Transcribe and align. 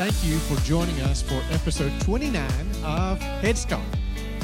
Thank 0.00 0.24
you 0.24 0.38
for 0.38 0.56
joining 0.62 0.98
us 1.02 1.20
for 1.20 1.42
episode 1.50 1.92
29 2.00 2.50
of 2.82 3.20
Head 3.20 3.58
Start, 3.58 3.84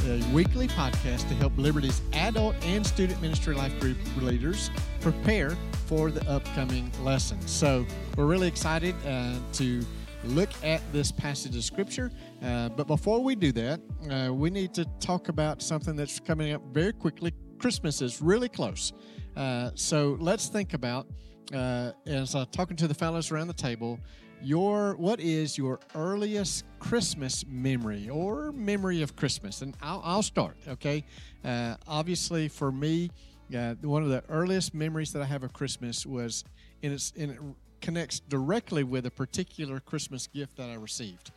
a 0.05 0.23
weekly 0.31 0.69
podcast 0.69 1.27
to 1.31 1.35
help 1.37 1.57
Liberty's 1.57 2.03
adult 2.13 2.55
and 2.67 2.87
student 2.87 3.23
ministry 3.23 3.55
life 3.55 3.73
group 3.81 3.97
leaders 4.19 4.69
prepare 5.01 5.57
for 5.87 6.11
the 6.11 6.23
upcoming 6.31 6.93
lesson. 7.01 7.41
So 7.49 7.87
we're 8.19 8.27
really 8.27 8.49
excited 8.49 8.95
uh, 9.07 9.37
to 9.55 9.83
look 10.25 10.51
at 10.63 10.83
this 10.93 11.11
passage 11.11 11.57
of 11.57 11.65
scripture. 11.65 12.11
Uh, 12.43 12.69
but 12.69 12.87
before 12.87 13.25
we 13.25 13.35
do 13.35 13.51
that, 13.53 13.81
uh, 14.11 14.35
we 14.35 14.51
need 14.51 14.75
to 14.75 14.85
talk 15.01 15.31
about 15.31 15.63
something 15.63 15.97
that's 15.97 16.21
coming 16.21 16.53
up 16.53 16.61
very 16.71 16.93
quickly. 16.93 17.33
Christmas 17.59 18.03
is 18.03 18.21
really 18.21 18.51
close. 18.51 18.93
Uh, 19.35 19.71
so 19.75 20.19
let's 20.21 20.49
think 20.49 20.75
about, 20.75 21.07
uh, 21.55 21.93
as 22.05 22.35
I'm 22.35 22.45
talking 22.49 22.77
to 22.77 22.87
the 22.87 22.95
fellows 22.95 23.31
around 23.31 23.47
the 23.47 23.55
table, 23.55 23.99
your 24.43 24.97
what 24.97 25.21
is 25.21 25.57
your 25.57 25.81
earliest 25.95 26.65
Christmas 26.79 27.45
memory 27.47 28.09
or 28.09 28.53
memory 28.53 29.03
of 29.03 29.17
Christmas? 29.17 29.63
And 29.63 29.75
I'll, 29.83 30.01
I'll 30.05 30.23
start. 30.23 30.57
Okay, 30.69 31.05
uh, 31.45 31.77
obviously 31.87 32.49
for 32.49 32.71
me, 32.71 33.11
uh, 33.57 33.75
one 33.83 34.03
of 34.03 34.09
the 34.09 34.23
earliest 34.29 34.75
memories 34.75 35.13
that 35.13 35.23
I 35.23 35.25
have 35.25 35.43
of 35.43 35.53
Christmas 35.53 36.05
was, 36.05 36.45
and 36.83 36.93
it's 36.93 37.13
and 37.19 37.33
it 37.33 37.39
connects 37.81 38.21
directly 38.21 38.85
with 38.85 39.07
a 39.07 39.11
particular 39.11 39.81
Christmas 39.81 40.27
gift 40.27 40.57
that 40.57 40.71
I 40.71 40.75
received, 40.75 41.31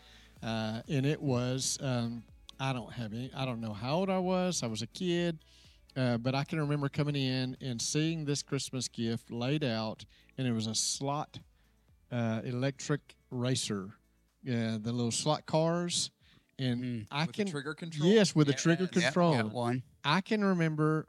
uh, 0.44 0.82
and 0.88 1.06
it 1.06 1.22
was 1.22 1.78
um, 1.82 2.24
I 2.60 2.74
don't 2.74 2.92
have 2.94 3.14
any. 3.14 3.32
I 3.36 3.46
don't 3.46 3.62
know 3.62 3.74
how 3.74 3.96
old 3.96 4.10
I 4.10 4.20
was. 4.20 4.64
I 4.64 4.68
was 4.68 4.82
a 4.82 4.88
kid. 4.88 5.40
Uh, 5.98 6.18
but 6.18 6.36
I 6.36 6.44
can 6.44 6.60
remember 6.60 6.88
coming 6.88 7.16
in 7.16 7.58
and 7.62 7.82
seeing 7.82 8.24
this 8.24 8.44
Christmas 8.44 8.88
gift 8.88 9.32
laid 9.32 9.64
out, 9.64 10.06
and 10.38 10.48
it 10.48 10.52
was 10.52 10.68
a 10.68 10.76
slot 10.76 11.40
uh, 12.12 12.42
electric 12.44 13.16
racer, 13.32 13.92
yeah, 14.44 14.78
the 14.82 14.92
little 14.92 15.12
slot 15.12 15.46
cars, 15.46 16.12
and 16.58 16.84
Mm. 16.84 17.08
I 17.12 17.26
With 17.26 17.36
the 17.36 17.44
can 17.44 17.52
trigger 17.52 17.74
control? 17.74 18.10
yes, 18.10 18.36
with 18.36 18.48
Yeah, 18.50 18.56
trigger 18.56 18.90
yeah, 18.94 19.02
control. 19.12 19.34
got 19.34 19.52
one. 19.52 19.84
I 20.04 20.22
can 20.22 20.44
remember 20.44 21.08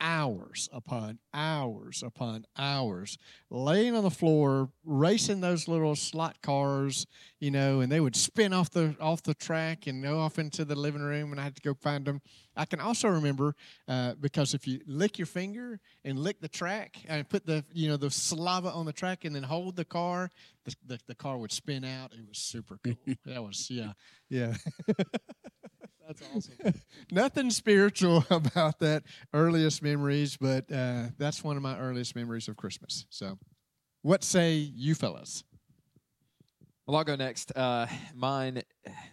hours 0.00 0.68
upon 0.72 1.18
hours 1.34 2.02
upon 2.02 2.46
hours 2.56 3.18
laying 3.50 3.94
on 3.94 4.02
the 4.02 4.10
floor 4.10 4.70
racing 4.84 5.40
those 5.40 5.68
little 5.68 5.94
slot 5.94 6.40
cars 6.42 7.06
you 7.38 7.50
know 7.50 7.80
and 7.80 7.92
they 7.92 8.00
would 8.00 8.16
spin 8.16 8.52
off 8.52 8.70
the 8.70 8.94
off 9.00 9.22
the 9.22 9.34
track 9.34 9.86
and 9.86 10.02
go 10.02 10.18
off 10.18 10.38
into 10.38 10.64
the 10.64 10.74
living 10.74 11.02
room 11.02 11.32
and 11.32 11.40
i 11.40 11.44
had 11.44 11.54
to 11.54 11.62
go 11.62 11.74
find 11.74 12.06
them 12.06 12.20
i 12.56 12.64
can 12.64 12.80
also 12.80 13.08
remember 13.08 13.54
uh, 13.88 14.14
because 14.20 14.54
if 14.54 14.66
you 14.66 14.80
lick 14.86 15.18
your 15.18 15.26
finger 15.26 15.78
and 16.04 16.18
lick 16.18 16.40
the 16.40 16.48
track 16.48 16.96
and 17.06 17.28
put 17.28 17.44
the 17.44 17.64
you 17.72 17.88
know 17.88 17.96
the 17.96 18.10
saliva 18.10 18.70
on 18.72 18.86
the 18.86 18.92
track 18.92 19.24
and 19.24 19.34
then 19.34 19.42
hold 19.42 19.76
the 19.76 19.84
car 19.84 20.30
the, 20.64 20.74
the, 20.86 21.00
the 21.08 21.14
car 21.14 21.38
would 21.38 21.52
spin 21.52 21.84
out. 21.84 22.12
It 22.12 22.26
was 22.28 22.38
super 22.38 22.78
cool. 22.84 22.94
That 23.24 23.42
was 23.42 23.68
yeah 23.70 23.92
yeah 24.28 24.54
That's 26.10 26.22
awesome. 26.34 26.74
nothing 27.12 27.50
spiritual 27.50 28.24
about 28.30 28.80
that 28.80 29.04
earliest 29.32 29.80
memories, 29.80 30.36
but 30.36 30.70
uh, 30.72 31.04
that's 31.18 31.44
one 31.44 31.56
of 31.56 31.62
my 31.62 31.78
earliest 31.78 32.16
memories 32.16 32.48
of 32.48 32.56
Christmas. 32.56 33.06
So, 33.10 33.38
what 34.02 34.24
say 34.24 34.54
you 34.54 34.96
fellas? 34.96 35.44
Well, 36.86 36.96
I'll 36.96 37.04
go 37.04 37.14
next. 37.14 37.56
Uh, 37.56 37.86
mine 38.12 38.62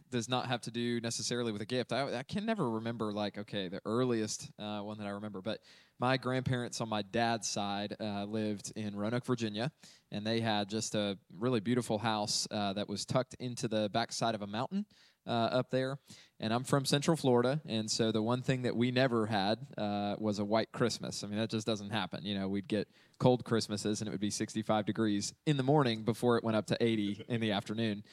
does 0.10 0.28
not 0.28 0.48
have 0.48 0.62
to 0.62 0.72
do 0.72 1.00
necessarily 1.02 1.52
with 1.52 1.62
a 1.62 1.66
gift. 1.68 1.94
I, 1.94 2.18
I 2.18 2.24
can 2.24 2.44
never 2.44 2.68
remember, 2.68 3.14
like, 3.14 3.38
okay, 3.38 3.68
the 3.68 3.82
earliest 3.86 4.50
uh, 4.58 4.80
one 4.80 4.98
that 4.98 5.06
I 5.06 5.12
remember, 5.12 5.42
but 5.44 5.60
my 6.00 6.18
grandparents 6.18 6.82
on 6.82 6.90
my 6.90 7.04
dad's 7.04 7.48
side 7.48 7.96
uh, 8.00 8.24
lived 8.26 8.74
in 8.76 8.96
Roanoke, 8.96 9.26
Virginia, 9.26 9.72
and 10.12 10.26
they 10.26 10.40
had 10.40 10.70
just 10.70 10.96
a 10.96 11.20
really 11.38 11.60
beautiful 11.60 12.00
house 12.00 12.48
uh, 12.50 12.74
that 12.74 12.90
was 12.90 13.06
tucked 13.06 13.36
into 13.40 13.68
the 13.68 13.90
backside 13.94 14.34
of 14.34 14.42
a 14.42 14.48
mountain 14.48 14.86
uh, 15.28 15.32
up 15.32 15.70
there. 15.70 16.00
And 16.40 16.54
I'm 16.54 16.64
from 16.64 16.86
Central 16.86 17.18
Florida, 17.18 17.62
and 17.68 17.90
so 17.90 18.12
the 18.12 18.22
one 18.22 18.44
thing 18.44 18.62
that 18.62 18.76
we 18.76 18.92
never 18.92 19.26
had 19.26 19.58
uh, 19.76 20.16
was 20.20 20.38
a 20.38 20.46
white 20.46 20.72
Christmas. 20.72 21.24
I 21.24 21.28
mean, 21.28 21.40
that 21.40 21.50
just 21.50 21.66
doesn't 21.66 21.90
happen. 21.90 22.24
You 22.24 22.38
know, 22.38 22.48
we'd 22.48 22.68
get 22.68 22.88
cold 23.18 23.44
Christmases, 23.44 24.02
and 24.02 24.08
it 24.08 24.12
would 24.12 24.22
be 24.22 24.30
65 24.30 24.86
degrees 24.86 25.34
in 25.48 25.58
the 25.58 25.64
morning 25.64 26.04
before 26.04 26.38
it 26.38 26.44
went 26.44 26.56
up 26.56 26.68
to 26.68 26.78
80 26.80 27.26
in 27.30 27.42
the 27.42 27.52
afternoon. 27.52 28.04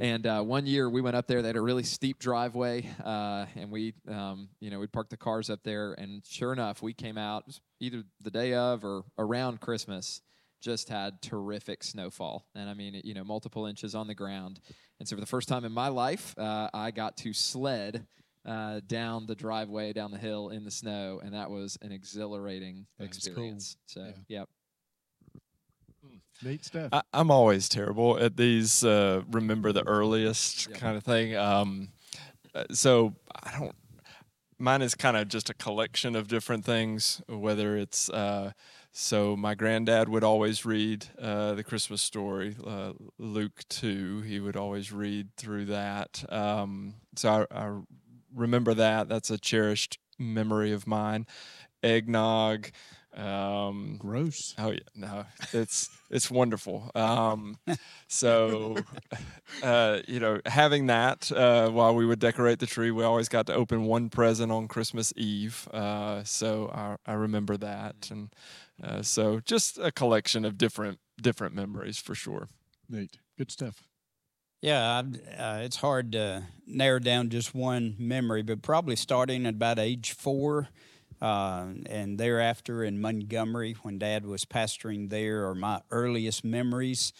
And 0.00 0.26
uh, 0.26 0.42
one 0.42 0.66
year 0.66 0.90
we 0.90 1.00
went 1.00 1.16
up 1.16 1.26
there. 1.26 1.40
They 1.40 1.48
had 1.48 1.56
a 1.56 1.62
really 1.62 1.82
steep 1.82 2.18
driveway, 2.18 2.86
uh, 3.02 3.46
and 3.56 3.70
we, 3.70 3.94
um, 4.06 4.50
you 4.60 4.70
know, 4.70 4.80
we'd 4.80 4.92
park 4.92 5.08
the 5.08 5.16
cars 5.16 5.48
up 5.48 5.60
there. 5.62 5.94
And 5.94 6.22
sure 6.26 6.52
enough, 6.52 6.82
we 6.82 6.92
came 6.92 7.16
out 7.16 7.58
either 7.80 8.04
the 8.20 8.30
day 8.30 8.52
of 8.52 8.84
or 8.84 9.04
around 9.18 9.60
Christmas. 9.60 10.20
Just 10.60 10.88
had 10.88 11.22
terrific 11.22 11.84
snowfall, 11.84 12.46
and 12.54 12.68
I 12.68 12.74
mean, 12.74 13.00
you 13.04 13.14
know, 13.14 13.24
multiple 13.24 13.66
inches 13.66 13.94
on 13.94 14.06
the 14.08 14.14
ground. 14.14 14.60
And 14.98 15.08
so, 15.08 15.14
for 15.14 15.20
the 15.20 15.26
first 15.26 15.48
time 15.48 15.64
in 15.64 15.72
my 15.72 15.88
life, 15.88 16.34
uh, 16.36 16.68
I 16.74 16.90
got 16.90 17.16
to 17.18 17.32
sled 17.32 18.06
uh, 18.44 18.80
down 18.86 19.26
the 19.26 19.36
driveway, 19.36 19.92
down 19.92 20.10
the 20.10 20.18
hill 20.18 20.48
in 20.48 20.64
the 20.64 20.70
snow, 20.70 21.20
and 21.22 21.32
that 21.34 21.50
was 21.50 21.78
an 21.82 21.92
exhilarating 21.92 22.86
That's 22.98 23.18
cool. 23.26 23.34
experience. 23.34 23.76
So, 23.86 24.00
Yeah. 24.28 24.40
yep. 24.40 24.48
Neat 26.42 26.64
stuff. 26.64 26.88
I, 26.92 27.02
I'm 27.12 27.30
always 27.30 27.68
terrible 27.68 28.18
at 28.18 28.36
these 28.36 28.84
uh, 28.84 29.22
remember 29.30 29.72
the 29.72 29.86
earliest 29.86 30.68
Yeah. 30.70 30.76
kind 30.76 30.96
of 30.96 31.02
thing. 31.02 31.36
Um, 31.36 31.88
uh, 32.54 32.64
so 32.72 33.14
I 33.42 33.58
don't. 33.58 33.74
Mine 34.60 34.82
is 34.82 34.94
kind 34.94 35.16
of 35.16 35.28
just 35.28 35.50
a 35.50 35.54
collection 35.54 36.16
of 36.16 36.26
different 36.28 36.64
things. 36.64 37.22
Whether 37.28 37.76
it's 37.76 38.08
uh, 38.10 38.52
so, 39.00 39.36
my 39.36 39.54
granddad 39.54 40.08
would 40.08 40.24
always 40.24 40.64
read 40.64 41.06
uh, 41.22 41.54
the 41.54 41.62
Christmas 41.62 42.02
story, 42.02 42.56
uh, 42.66 42.94
Luke 43.16 43.62
two. 43.68 44.22
He 44.22 44.40
would 44.40 44.56
always 44.56 44.90
read 44.90 45.28
through 45.36 45.66
that. 45.66 46.24
Um, 46.28 46.94
so 47.14 47.46
I, 47.48 47.66
I 47.66 47.78
remember 48.34 48.74
that. 48.74 49.08
That's 49.08 49.30
a 49.30 49.38
cherished 49.38 50.00
memory 50.18 50.72
of 50.72 50.88
mine. 50.88 51.28
Eggnog. 51.80 52.70
Um, 53.16 53.96
Gross. 53.98 54.54
Oh 54.58 54.70
yeah, 54.70 54.78
no, 54.94 55.24
it's 55.52 55.90
it's 56.10 56.30
wonderful. 56.30 56.90
Um, 56.94 57.58
so, 58.06 58.76
uh, 59.62 60.00
you 60.06 60.20
know, 60.20 60.40
having 60.46 60.86
that 60.86 61.30
uh, 61.32 61.68
while 61.70 61.94
we 61.94 62.04
would 62.04 62.18
decorate 62.18 62.58
the 62.58 62.66
tree, 62.66 62.90
we 62.90 63.02
always 63.04 63.28
got 63.28 63.46
to 63.46 63.54
open 63.54 63.84
one 63.84 64.08
present 64.08 64.52
on 64.52 64.68
Christmas 64.68 65.12
Eve. 65.16 65.68
Uh, 65.72 66.22
so 66.24 66.70
I, 66.72 66.96
I 67.10 67.14
remember 67.14 67.56
that, 67.56 68.08
and 68.10 68.28
uh, 68.82 69.02
so 69.02 69.40
just 69.40 69.78
a 69.78 69.90
collection 69.90 70.44
of 70.44 70.58
different 70.58 70.98
different 71.20 71.54
memories 71.54 71.98
for 71.98 72.14
sure. 72.14 72.48
Neat. 72.88 73.18
Good 73.36 73.50
stuff. 73.50 73.82
Yeah, 74.60 74.98
I'd- 74.98 75.20
uh, 75.36 75.60
it's 75.62 75.76
hard 75.76 76.12
to 76.12 76.44
narrow 76.66 76.98
down 76.98 77.28
just 77.30 77.54
one 77.54 77.94
memory, 77.98 78.42
but 78.42 78.62
probably 78.62 78.96
starting 78.96 79.46
at 79.46 79.54
about 79.54 79.78
age 79.78 80.12
four 80.12 80.68
uh, 81.20 81.66
and 81.86 82.18
thereafter 82.18 82.82
in 82.84 83.00
Montgomery 83.00 83.76
when 83.82 83.98
Dad 83.98 84.24
was 84.26 84.44
pastoring 84.44 85.10
there 85.10 85.46
are 85.48 85.54
my 85.54 85.80
earliest 85.90 86.44
memories 86.44 87.12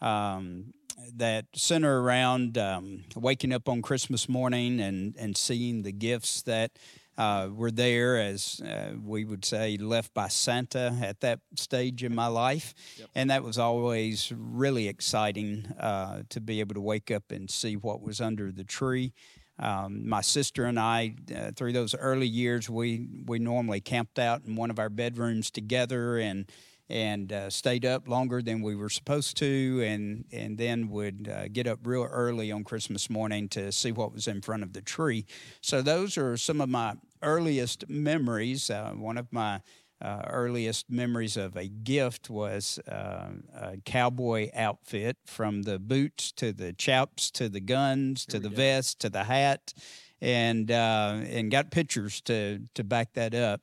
um, 0.00 0.72
that 1.14 1.46
center 1.54 2.02
around 2.02 2.58
um, 2.58 3.04
waking 3.16 3.52
up 3.52 3.68
on 3.68 3.82
Christmas 3.82 4.28
morning 4.28 4.80
and, 4.80 5.14
and 5.18 5.36
seeing 5.36 5.82
the 5.82 5.92
gifts 5.92 6.42
that 6.42 6.72
uh, 7.18 7.48
were 7.52 7.72
there, 7.72 8.16
as 8.16 8.60
uh, 8.60 8.92
we 9.04 9.24
would 9.24 9.44
say, 9.44 9.76
left 9.76 10.14
by 10.14 10.28
Santa 10.28 10.96
at 11.02 11.20
that 11.20 11.40
stage 11.56 12.04
in 12.04 12.14
my 12.14 12.28
life. 12.28 12.74
And 13.14 13.30
that 13.30 13.42
was 13.42 13.58
always 13.58 14.32
really 14.34 14.86
exciting 14.86 15.66
uh, 15.80 16.22
to 16.28 16.40
be 16.40 16.60
able 16.60 16.74
to 16.74 16.80
wake 16.80 17.10
up 17.10 17.32
and 17.32 17.50
see 17.50 17.76
what 17.76 18.00
was 18.00 18.20
under 18.20 18.52
the 18.52 18.64
tree. 18.64 19.12
Um, 19.58 20.08
my 20.08 20.20
sister 20.20 20.64
and 20.66 20.78
I, 20.78 21.16
uh, 21.34 21.50
through 21.56 21.72
those 21.72 21.92
early 21.96 22.28
years, 22.28 22.70
we 22.70 23.08
we 23.26 23.40
normally 23.40 23.80
camped 23.80 24.20
out 24.20 24.42
in 24.46 24.54
one 24.54 24.70
of 24.70 24.78
our 24.78 24.88
bedrooms 24.88 25.50
together 25.50 26.18
and 26.18 26.46
and 26.90 27.32
uh, 27.32 27.50
stayed 27.50 27.84
up 27.84 28.08
longer 28.08 28.40
than 28.40 28.62
we 28.62 28.74
were 28.74 28.88
supposed 28.88 29.36
to, 29.38 29.82
and 29.84 30.24
and 30.32 30.58
then 30.58 30.88
would 30.90 31.28
uh, 31.28 31.48
get 31.48 31.66
up 31.66 31.80
real 31.82 32.04
early 32.04 32.52
on 32.52 32.62
Christmas 32.62 33.10
morning 33.10 33.48
to 33.48 33.72
see 33.72 33.90
what 33.90 34.12
was 34.12 34.28
in 34.28 34.40
front 34.40 34.62
of 34.62 34.72
the 34.74 34.80
tree. 34.80 35.26
So 35.60 35.82
those 35.82 36.16
are 36.16 36.36
some 36.36 36.60
of 36.60 36.68
my 36.68 36.94
earliest 37.22 37.88
memories. 37.88 38.70
Uh, 38.70 38.92
one 38.96 39.18
of 39.18 39.32
my 39.32 39.60
uh, 40.00 40.22
earliest 40.28 40.90
memories 40.90 41.36
of 41.36 41.56
a 41.56 41.68
gift 41.68 42.30
was 42.30 42.78
uh, 42.90 43.30
a 43.54 43.76
cowboy 43.84 44.50
outfit 44.54 45.16
from 45.26 45.62
the 45.62 45.78
boots 45.78 46.30
to 46.32 46.52
the 46.52 46.72
chaps 46.72 47.30
to 47.32 47.48
the 47.48 47.60
guns 47.60 48.24
to 48.26 48.38
the 48.38 48.48
vest 48.48 49.00
to 49.00 49.10
the 49.10 49.24
hat 49.24 49.74
and 50.20 50.70
uh, 50.70 51.20
and 51.24 51.50
got 51.50 51.70
pictures 51.70 52.20
to 52.20 52.60
to 52.74 52.84
back 52.84 53.14
that 53.14 53.34
up. 53.34 53.60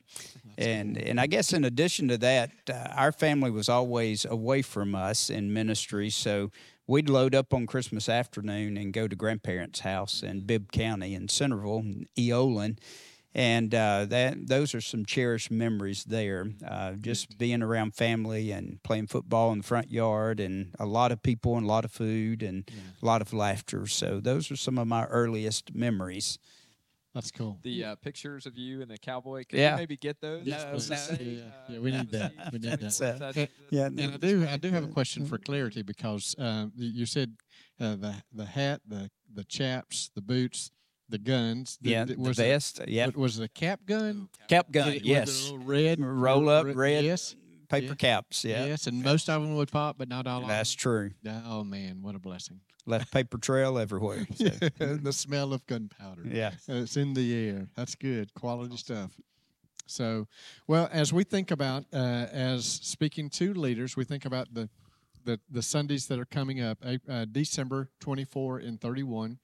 And 0.58 0.98
and 0.98 1.20
I 1.20 1.28
guess 1.28 1.54
in 1.54 1.64
addition 1.64 2.10
to 2.10 2.18
that 2.18 2.52
uh, 2.70 2.94
our 2.96 3.12
family 3.12 3.52
was 3.52 3.70
always 3.70 4.26
away 4.26 4.62
from 4.62 4.96
us 4.96 5.30
in 5.30 5.54
ministry 5.54 6.10
so 6.10 6.52
we'd 6.88 7.10
load 7.10 7.34
up 7.34 7.54
on 7.54 7.66
Christmas 7.66 8.10
afternoon 8.10 8.78
and 8.78 8.94
go 8.94 9.08
to 9.08 9.16
grandparents 9.16 9.82
house 9.82 10.22
in 10.22 10.42
Bibb 10.42 10.72
County 10.72 11.14
in 11.14 11.28
Centreville 11.30 11.80
and 11.80 12.08
Eoline 12.18 12.78
and 13.36 13.76
uh, 13.76 14.06
that 14.06 14.48
those 14.48 14.74
are 14.74 14.82
some 14.82 15.06
cherished 15.06 15.52
memories 15.52 16.06
there. 16.06 16.48
Uh, 16.66 16.94
just 16.94 17.38
being 17.38 17.62
around 17.62 17.94
family 17.94 18.52
and 18.52 18.82
playing 18.82 19.08
football 19.08 19.52
in 19.52 19.58
the 19.58 19.64
front 19.64 19.92
yard, 19.92 20.40
and 20.40 20.74
a 20.80 20.86
lot 20.86 21.12
of 21.12 21.22
people 21.22 21.58
and 21.58 21.66
a 21.66 21.70
lot 21.70 21.84
of 21.84 21.92
food 21.92 22.42
and 22.42 22.64
yeah. 22.68 22.82
a 23.04 23.06
lot 23.06 23.22
of 23.22 23.34
laughter. 23.34 23.86
So 23.88 24.22
those 24.22 24.50
are 24.52 24.56
some 24.56 24.78
of 24.78 24.88
my 24.88 25.04
earliest 25.06 25.76
memories. 25.76 26.40
That's 27.14 27.32
cool. 27.32 27.60
The 27.64 27.84
uh, 27.84 27.96
pictures 27.96 28.46
of 28.46 28.58
you 28.58 28.82
and 28.82 28.92
the 28.92 28.98
cowboy. 28.98 29.46
Can 29.48 29.60
yeah. 29.60 29.76
maybe 29.76 29.96
get 29.96 30.20
those? 30.20 30.46
No, 30.46 30.58
no, 30.58 30.96
yeah, 31.20 31.42
yeah, 31.70 31.80
we 31.80 31.92
need 31.92 32.12
that. 32.12 32.34
We 32.52 32.60
need 32.60 32.80
that. 32.80 33.34
And, 33.36 33.48
yeah, 33.70 33.86
and 33.86 34.02
I 34.02 34.18
do. 34.18 34.48
I 34.50 34.58
do 34.58 34.70
have 34.72 34.84
a 34.84 34.88
question 34.88 35.26
for 35.26 35.38
clarity 35.38 35.82
because 35.82 36.36
uh, 36.40 36.68
you 36.76 37.06
said 37.06 37.36
uh, 37.80 37.96
the 37.96 38.16
the 38.34 38.46
hat, 38.46 38.82
the 38.88 39.10
the 39.34 39.46
chaps, 39.46 40.10
the 40.14 40.22
boots, 40.22 40.72
the 41.10 41.18
guns. 41.18 41.78
The, 41.82 41.90
yeah, 41.90 42.06
the, 42.06 42.16
was 42.16 42.38
the 42.38 42.44
vest. 42.44 42.80
It, 42.80 42.90
yeah, 42.90 43.10
was 43.16 43.40
it 43.40 43.44
a 43.44 43.48
cap 43.48 43.82
gun? 43.86 44.30
Cap 44.48 44.72
gun. 44.72 45.00
yes. 45.04 45.52
red 45.58 46.00
roll 46.00 46.50
up 46.50 46.66
red, 46.66 46.76
red. 46.76 47.04
Yes. 47.06 47.36
Paper 47.68 47.88
yeah. 47.88 47.96
caps. 47.96 48.46
Yeah. 48.46 48.66
Yes, 48.66 48.88
and 48.88 49.04
most 49.04 49.30
of 49.30 49.42
them 49.42 49.56
would 49.56 49.72
pop, 49.72 49.98
but 49.98 50.08
not 50.08 50.28
all. 50.28 50.42
That's 50.42 50.74
true. 50.74 51.12
Oh 51.48 51.64
man, 51.64 52.02
what 52.02 52.16
a 52.16 52.20
blessing! 52.20 52.62
Left 52.86 53.12
paper 53.12 53.38
trail 53.38 53.78
everywhere. 53.80 54.28
So. 54.36 54.50
the 54.80 55.12
smell 55.12 55.54
of 55.54 55.66
gunpowder. 55.66 56.24
Yeah, 56.26 56.52
uh, 56.70 56.76
it's 56.76 56.96
in 56.98 57.14
the 57.14 57.50
air. 57.50 57.68
That's 57.76 57.96
good 57.96 58.34
quality 58.36 58.78
stuff. 58.78 59.12
So, 59.88 60.28
well, 60.68 60.90
as 60.92 61.12
we 61.12 61.24
think 61.24 61.52
about 61.52 61.86
uh, 61.92 62.28
as 62.32 62.66
speaking 62.66 63.30
to 63.32 63.54
leaders, 63.54 63.96
we 63.98 64.04
think 64.04 64.26
about 64.26 64.54
the 64.54 64.70
the, 65.26 65.40
the 65.50 65.62
Sundays 65.62 66.06
that 66.08 66.20
are 66.20 66.26
coming 66.26 66.62
up, 66.62 66.78
uh, 67.10 67.26
December 67.26 67.90
24 68.00 68.60
and 68.60 68.80
31 68.80 69.40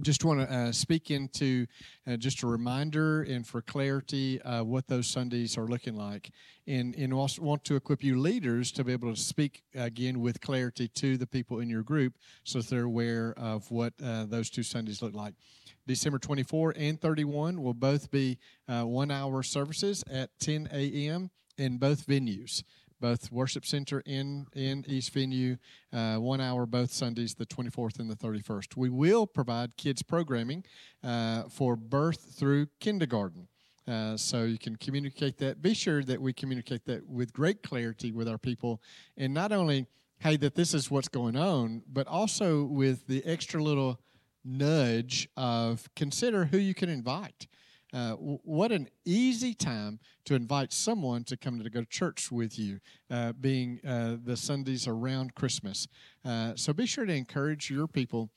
just 0.00 0.24
want 0.24 0.40
to 0.40 0.54
uh, 0.54 0.72
speak 0.72 1.10
into 1.10 1.66
uh, 2.06 2.16
just 2.16 2.42
a 2.42 2.46
reminder 2.46 3.22
and 3.22 3.46
for 3.46 3.62
clarity 3.62 4.40
uh, 4.42 4.62
what 4.62 4.86
those 4.88 5.06
Sundays 5.06 5.56
are 5.56 5.66
looking 5.66 5.96
like, 5.96 6.30
and 6.66 6.94
and 6.96 7.12
also 7.12 7.42
want 7.42 7.64
to 7.64 7.76
equip 7.76 8.02
you 8.02 8.18
leaders 8.18 8.70
to 8.72 8.84
be 8.84 8.92
able 8.92 9.14
to 9.14 9.20
speak 9.20 9.62
again 9.74 10.20
with 10.20 10.40
clarity 10.40 10.88
to 10.88 11.16
the 11.16 11.26
people 11.26 11.60
in 11.60 11.70
your 11.70 11.82
group, 11.82 12.14
so 12.44 12.58
that 12.58 12.68
they're 12.68 12.84
aware 12.84 13.34
of 13.38 13.70
what 13.70 13.94
uh, 14.04 14.26
those 14.26 14.50
two 14.50 14.62
Sundays 14.62 15.00
look 15.00 15.14
like. 15.14 15.34
December 15.86 16.18
24 16.18 16.74
and 16.76 17.00
31 17.00 17.62
will 17.62 17.72
both 17.72 18.10
be 18.10 18.38
uh, 18.68 18.82
one-hour 18.82 19.42
services 19.44 20.02
at 20.10 20.30
10 20.40 20.68
a.m. 20.72 21.30
in 21.58 21.78
both 21.78 22.06
venues 22.06 22.64
both 23.00 23.30
worship 23.30 23.64
center 23.66 24.02
in 24.06 24.46
in 24.54 24.84
East 24.86 25.12
Venue, 25.12 25.56
uh, 25.92 26.16
one 26.16 26.40
hour 26.40 26.66
both 26.66 26.92
Sundays, 26.92 27.34
the 27.34 27.46
24th 27.46 27.98
and 27.98 28.10
the 28.10 28.16
31st. 28.16 28.76
We 28.76 28.88
will 28.88 29.26
provide 29.26 29.76
kids 29.76 30.02
programming 30.02 30.64
uh, 31.02 31.44
for 31.44 31.76
birth 31.76 32.34
through 32.36 32.66
kindergarten. 32.80 33.48
Uh, 33.86 34.16
so 34.16 34.42
you 34.42 34.58
can 34.58 34.74
communicate 34.76 35.38
that. 35.38 35.62
Be 35.62 35.72
sure 35.72 36.02
that 36.02 36.20
we 36.20 36.32
communicate 36.32 36.84
that 36.86 37.06
with 37.06 37.32
great 37.32 37.62
clarity 37.62 38.10
with 38.10 38.28
our 38.28 38.38
people, 38.38 38.82
and 39.16 39.32
not 39.32 39.52
only 39.52 39.86
hey 40.18 40.36
that 40.36 40.54
this 40.54 40.74
is 40.74 40.90
what's 40.90 41.08
going 41.08 41.36
on, 41.36 41.82
but 41.92 42.06
also 42.06 42.64
with 42.64 43.06
the 43.06 43.24
extra 43.24 43.62
little 43.62 44.00
nudge 44.44 45.28
of 45.36 45.88
consider 45.94 46.46
who 46.46 46.58
you 46.58 46.74
can 46.74 46.88
invite. 46.88 47.46
Uh, 47.96 48.12
what 48.12 48.72
an 48.72 48.86
easy 49.06 49.54
time 49.54 49.98
to 50.26 50.34
invite 50.34 50.70
someone 50.70 51.24
to 51.24 51.34
come 51.34 51.58
to 51.58 51.70
go 51.70 51.80
to 51.80 51.86
church 51.86 52.30
with 52.30 52.58
you, 52.58 52.78
uh, 53.10 53.32
being 53.32 53.80
uh, 53.88 54.16
the 54.22 54.36
Sundays 54.36 54.86
around 54.86 55.34
Christmas. 55.34 55.88
Uh, 56.22 56.52
so 56.56 56.74
be 56.74 56.84
sure 56.84 57.06
to 57.06 57.14
encourage 57.14 57.70
your 57.70 57.86
people 57.86 58.28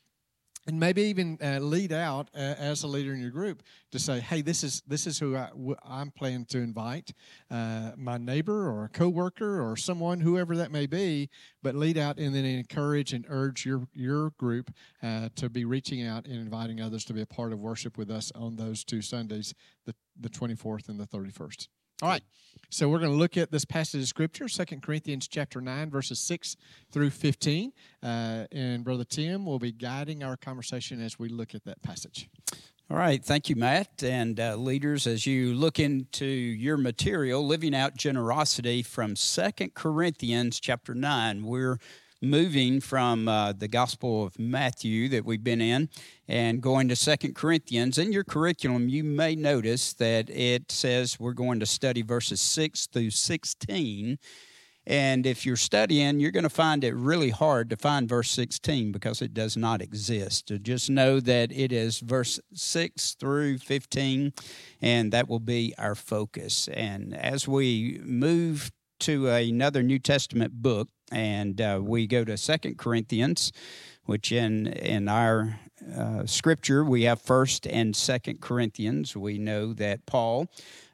and 0.69 0.79
maybe 0.79 1.01
even 1.01 1.35
uh, 1.43 1.57
lead 1.57 1.91
out 1.91 2.29
uh, 2.35 2.37
as 2.37 2.83
a 2.83 2.87
leader 2.87 3.11
in 3.11 3.19
your 3.19 3.31
group 3.31 3.63
to 3.91 3.97
say, 3.97 4.19
"Hey, 4.19 4.41
this 4.41 4.63
is 4.63 4.83
this 4.85 5.07
is 5.07 5.17
who 5.17 5.35
I'm 5.35 6.11
planning 6.11 6.45
to 6.49 6.59
invite, 6.59 7.11
uh, 7.49 7.93
my 7.97 8.19
neighbor 8.19 8.69
or 8.69 8.85
a 8.85 8.89
coworker 8.89 9.67
or 9.67 9.75
someone, 9.75 10.19
whoever 10.19 10.55
that 10.57 10.71
may 10.71 10.85
be." 10.85 11.29
But 11.63 11.73
lead 11.73 11.97
out 11.97 12.19
and 12.19 12.35
then 12.35 12.45
encourage 12.45 13.13
and 13.13 13.25
urge 13.29 13.65
your 13.65 13.87
your 13.93 14.29
group 14.37 14.71
uh, 15.01 15.29
to 15.37 15.49
be 15.49 15.65
reaching 15.65 16.05
out 16.05 16.27
and 16.27 16.35
inviting 16.35 16.79
others 16.79 17.03
to 17.05 17.13
be 17.13 17.21
a 17.21 17.25
part 17.25 17.51
of 17.51 17.59
worship 17.59 17.97
with 17.97 18.11
us 18.11 18.31
on 18.35 18.55
those 18.57 18.83
two 18.83 19.01
Sundays, 19.01 19.55
the 19.87 19.95
the 20.19 20.29
24th 20.29 20.87
and 20.87 20.99
the 20.99 21.07
31st. 21.07 21.67
All 22.01 22.07
right. 22.07 22.23
So 22.69 22.87
we're 22.87 22.99
going 22.99 23.11
to 23.11 23.17
look 23.17 23.35
at 23.35 23.51
this 23.51 23.65
passage 23.65 24.01
of 24.01 24.07
scripture, 24.07 24.47
Second 24.47 24.83
Corinthians 24.83 25.27
chapter 25.27 25.59
9, 25.59 25.89
verses 25.89 26.19
6 26.19 26.55
through 26.91 27.09
15. 27.09 27.73
Uh, 28.01 28.45
and 28.51 28.83
Brother 28.83 29.03
Tim 29.03 29.45
will 29.45 29.59
be 29.59 29.71
guiding 29.71 30.23
our 30.23 30.37
conversation 30.37 31.01
as 31.01 31.17
we 31.17 31.29
look 31.29 31.55
at 31.55 31.65
that 31.65 31.81
passage. 31.81 32.29
All 32.89 32.97
right. 32.97 33.23
Thank 33.23 33.49
you, 33.49 33.55
Matt. 33.55 34.03
And 34.03 34.39
uh, 34.39 34.55
leaders, 34.55 35.07
as 35.07 35.25
you 35.25 35.55
look 35.55 35.79
into 35.79 36.25
your 36.25 36.77
material, 36.77 37.45
Living 37.45 37.75
Out 37.75 37.97
Generosity 37.97 38.81
from 38.83 39.15
Second 39.15 39.73
Corinthians 39.73 40.59
chapter 40.59 40.93
9, 40.93 41.43
we're 41.43 41.79
moving 42.21 42.81
from 42.81 43.27
uh, 43.27 43.53
the 43.53 43.67
Gospel 43.67 44.25
of 44.25 44.37
Matthew 44.37 45.07
that 45.09 45.25
we've 45.25 45.43
been 45.43 45.61
in 45.61 45.89
and 46.27 46.61
going 46.61 46.89
to 46.89 46.95
Second 46.95 47.35
Corinthians. 47.35 47.97
In 47.97 48.11
your 48.11 48.23
curriculum, 48.23 48.89
you 48.89 49.03
may 49.03 49.35
notice 49.35 49.93
that 49.93 50.29
it 50.29 50.71
says 50.71 51.19
we're 51.19 51.33
going 51.33 51.59
to 51.59 51.65
study 51.65 52.01
verses 52.01 52.41
6 52.41 52.87
through 52.87 53.11
16. 53.11 54.17
And 54.85 55.25
if 55.25 55.45
you're 55.45 55.55
studying, 55.55 56.19
you're 56.19 56.31
going 56.31 56.43
to 56.43 56.49
find 56.49 56.83
it 56.83 56.95
really 56.95 57.29
hard 57.29 57.69
to 57.69 57.77
find 57.77 58.09
verse 58.09 58.31
16 58.31 58.91
because 58.91 59.21
it 59.21 59.33
does 59.33 59.55
not 59.55 59.81
exist. 59.81 60.51
Just 60.63 60.89
know 60.89 61.19
that 61.19 61.51
it 61.51 61.71
is 61.71 61.99
verse 61.99 62.39
6 62.53 63.15
through 63.19 63.59
15, 63.59 64.33
and 64.81 65.13
that 65.13 65.29
will 65.29 65.39
be 65.39 65.73
our 65.77 65.95
focus. 65.95 66.67
And 66.69 67.15
as 67.15 67.47
we 67.47 67.99
move 68.03 68.71
to 69.01 69.29
another 69.29 69.83
New 69.83 69.99
Testament 69.99 70.61
book, 70.61 70.89
and 71.11 71.59
uh, 71.59 71.79
we 71.81 72.07
go 72.07 72.23
to 72.23 72.37
Second 72.37 72.77
Corinthians, 72.77 73.51
which 74.05 74.31
in 74.31 74.67
in 74.67 75.07
our 75.07 75.59
uh, 75.95 76.25
scripture 76.25 76.83
we 76.83 77.03
have 77.03 77.21
First 77.21 77.65
and 77.67 77.95
Second 77.95 78.41
Corinthians. 78.41 79.15
We 79.15 79.37
know 79.37 79.73
that 79.73 80.05
Paul 80.05 80.47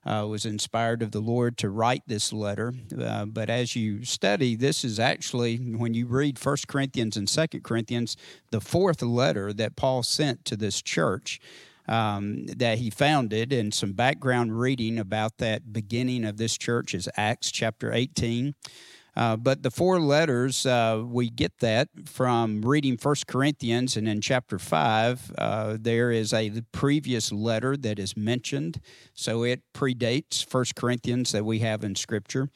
uh, 0.06 0.26
was 0.30 0.46
inspired 0.46 1.02
of 1.02 1.12
the 1.12 1.20
Lord 1.20 1.58
to 1.58 1.70
write 1.70 2.04
this 2.08 2.32
letter, 2.32 2.74
uh, 3.00 3.26
but 3.26 3.50
as 3.50 3.76
you 3.76 4.06
study, 4.06 4.56
this 4.56 4.84
is 4.84 5.00
actually 5.00 5.58
when 5.58 5.94
you 5.94 6.06
read 6.06 6.38
First 6.38 6.68
Corinthians 6.68 7.18
and 7.18 7.28
Second 7.28 7.64
Corinthians, 7.64 8.16
the 8.52 8.62
fourth 8.62 9.02
letter 9.02 9.52
that 9.54 9.76
Paul 9.76 10.04
sent 10.04 10.46
to 10.46 10.56
this 10.56 10.82
church. 10.82 11.40
Um, 11.88 12.48
that 12.48 12.80
he 12.80 12.90
founded, 12.90 13.54
and 13.54 13.72
some 13.72 13.94
background 13.94 14.60
reading 14.60 14.98
about 14.98 15.38
that 15.38 15.72
beginning 15.72 16.26
of 16.26 16.38
this 16.38 16.58
church 16.58 16.96
is 16.96 17.08
Acts 17.16 17.52
chapter 17.52 17.94
18. 17.94 18.56
Uh, 19.16 19.38
but 19.38 19.64
the 19.64 19.72
four 19.72 20.00
letters, 20.00 20.66
uh, 20.66 21.02
we 21.06 21.30
get 21.30 21.58
that 21.60 21.88
from 22.06 22.62
reading 22.62 22.98
First 22.98 23.28
Corinthians, 23.28 23.96
and 23.96 24.08
in 24.10 24.20
chapter 24.20 24.60
5, 24.60 25.32
uh, 25.38 25.78
there 25.80 26.12
is 26.12 26.34
a 26.34 26.52
previous 26.74 27.32
letter 27.32 27.78
that 27.78 27.98
is 27.98 28.18
mentioned. 28.18 28.82
So 29.14 29.44
it 29.44 29.62
predates 29.74 30.46
First 30.46 30.76
Corinthians 30.76 31.32
that 31.32 31.46
we 31.46 31.60
have 31.60 31.84
in 31.84 31.96
Scripture. 31.96 32.50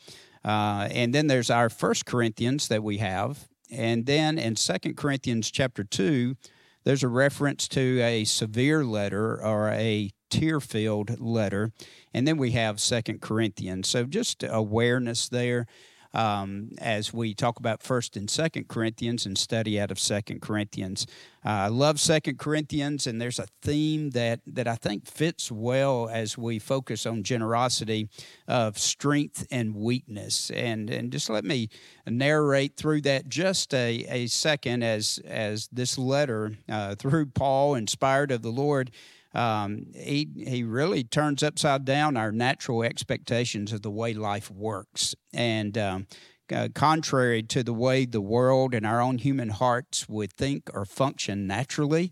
Uh, 0.43 0.89
and 0.91 1.13
then 1.13 1.27
there's 1.27 1.49
our 1.49 1.69
First 1.69 2.05
Corinthians 2.05 2.67
that 2.67 2.83
we 2.83 2.97
have. 2.97 3.47
And 3.71 4.05
then 4.05 4.37
in 4.37 4.55
Second 4.55 4.97
Corinthians 4.97 5.51
chapter 5.51 5.83
2, 5.83 6.35
there's 6.83 7.03
a 7.03 7.09
reference 7.09 7.67
to 7.69 8.01
a 8.01 8.25
severe 8.25 8.83
letter 8.83 9.41
or 9.43 9.69
a 9.69 10.11
tear 10.29 10.59
filled 10.59 11.19
letter. 11.19 11.71
And 12.13 12.27
then 12.27 12.37
we 12.37 12.51
have 12.51 12.79
Second 12.79 13.21
Corinthians. 13.21 13.87
So 13.87 14.05
just 14.05 14.43
awareness 14.43 15.29
there 15.29 15.67
um, 16.13 16.71
as 16.79 17.13
we 17.13 17.33
talk 17.33 17.59
about 17.59 17.83
First 17.83 18.17
and 18.17 18.29
Second 18.29 18.67
Corinthians 18.67 19.25
and 19.25 19.37
study 19.37 19.79
out 19.79 19.91
of 19.91 19.99
Second 19.99 20.41
Corinthians. 20.41 21.05
I 21.43 21.67
love 21.67 21.99
Second 21.99 22.37
Corinthians, 22.37 23.07
and 23.07 23.21
there's 23.21 23.39
a 23.39 23.47
theme 23.61 24.11
that 24.11 24.41
that 24.47 24.67
I 24.67 24.75
think 24.75 25.07
fits 25.07 25.51
well 25.51 26.09
as 26.09 26.37
we 26.37 26.59
focus 26.59 27.05
on 27.05 27.23
generosity 27.23 28.09
of 28.47 28.77
strength 28.77 29.47
and 29.51 29.75
weakness. 29.75 30.51
And 30.51 30.89
and 30.89 31.11
just 31.11 31.29
let 31.29 31.45
me 31.45 31.69
narrate 32.05 32.75
through 32.75 33.01
that 33.01 33.29
just 33.29 33.73
a, 33.73 34.05
a 34.09 34.27
second 34.27 34.83
as 34.83 35.19
as 35.25 35.69
this 35.71 35.97
letter 35.97 36.57
uh, 36.67 36.95
through 36.95 37.27
Paul, 37.27 37.75
inspired 37.75 38.31
of 38.31 38.41
the 38.41 38.51
Lord 38.51 38.91
um, 39.33 39.87
he 39.95 40.27
he 40.35 40.63
really 40.63 41.03
turns 41.03 41.43
upside 41.43 41.85
down 41.85 42.17
our 42.17 42.31
natural 42.31 42.83
expectations 42.83 43.71
of 43.71 43.81
the 43.81 43.91
way 43.91 44.13
life 44.13 44.49
works, 44.49 45.13
and 45.33 45.77
um, 45.77 46.07
uh, 46.51 46.69
contrary 46.73 47.43
to 47.43 47.63
the 47.63 47.73
way 47.73 48.05
the 48.05 48.21
world 48.21 48.73
and 48.73 48.85
our 48.85 49.01
own 49.01 49.17
human 49.17 49.49
hearts 49.49 50.07
would 50.09 50.33
think 50.33 50.69
or 50.73 50.85
function 50.85 51.47
naturally, 51.47 52.11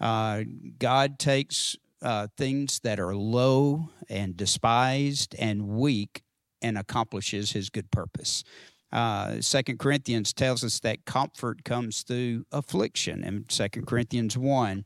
uh, 0.00 0.42
God 0.78 1.18
takes 1.18 1.76
uh, 2.02 2.28
things 2.36 2.80
that 2.80 3.00
are 3.00 3.14
low 3.14 3.88
and 4.08 4.36
despised 4.36 5.34
and 5.38 5.68
weak 5.68 6.22
and 6.60 6.76
accomplishes 6.76 7.52
His 7.52 7.70
good 7.70 7.90
purpose. 7.90 8.44
Uh, 8.92 9.40
Second 9.40 9.78
Corinthians 9.78 10.32
tells 10.32 10.62
us 10.62 10.78
that 10.80 11.04
comfort 11.04 11.64
comes 11.64 12.02
through 12.02 12.44
affliction 12.52 13.24
in 13.24 13.44
Second 13.48 13.86
Corinthians 13.86 14.38
one 14.38 14.84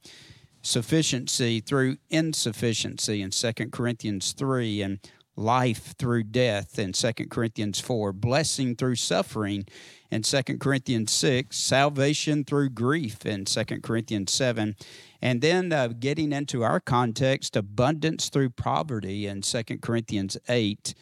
sufficiency 0.62 1.60
through 1.60 1.96
insufficiency 2.10 3.22
in 3.22 3.30
2 3.30 3.52
Corinthians 3.70 4.32
3, 4.32 4.82
and 4.82 4.98
life 5.38 5.94
through 5.96 6.24
death 6.24 6.78
in 6.78 6.92
2 6.92 7.12
Corinthians 7.30 7.80
4, 7.80 8.12
blessing 8.12 8.74
through 8.74 8.96
suffering 8.96 9.66
in 10.10 10.22
2 10.22 10.42
Corinthians 10.58 11.12
6, 11.12 11.56
salvation 11.56 12.44
through 12.44 12.70
grief 12.70 13.24
in 13.24 13.44
2 13.44 13.64
Corinthians 13.82 14.32
7, 14.32 14.74
and 15.22 15.40
then 15.40 15.72
uh, 15.72 15.88
getting 15.88 16.32
into 16.32 16.62
our 16.62 16.80
context, 16.80 17.56
abundance 17.56 18.28
through 18.28 18.50
poverty 18.50 19.26
in 19.26 19.40
2 19.40 19.62
Corinthians 19.80 20.36
8. 20.48 20.94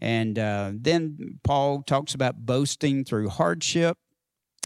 And 0.00 0.38
uh, 0.38 0.72
then 0.74 1.38
Paul 1.44 1.82
talks 1.82 2.14
about 2.14 2.44
boasting 2.44 3.04
through 3.04 3.28
hardship. 3.28 3.96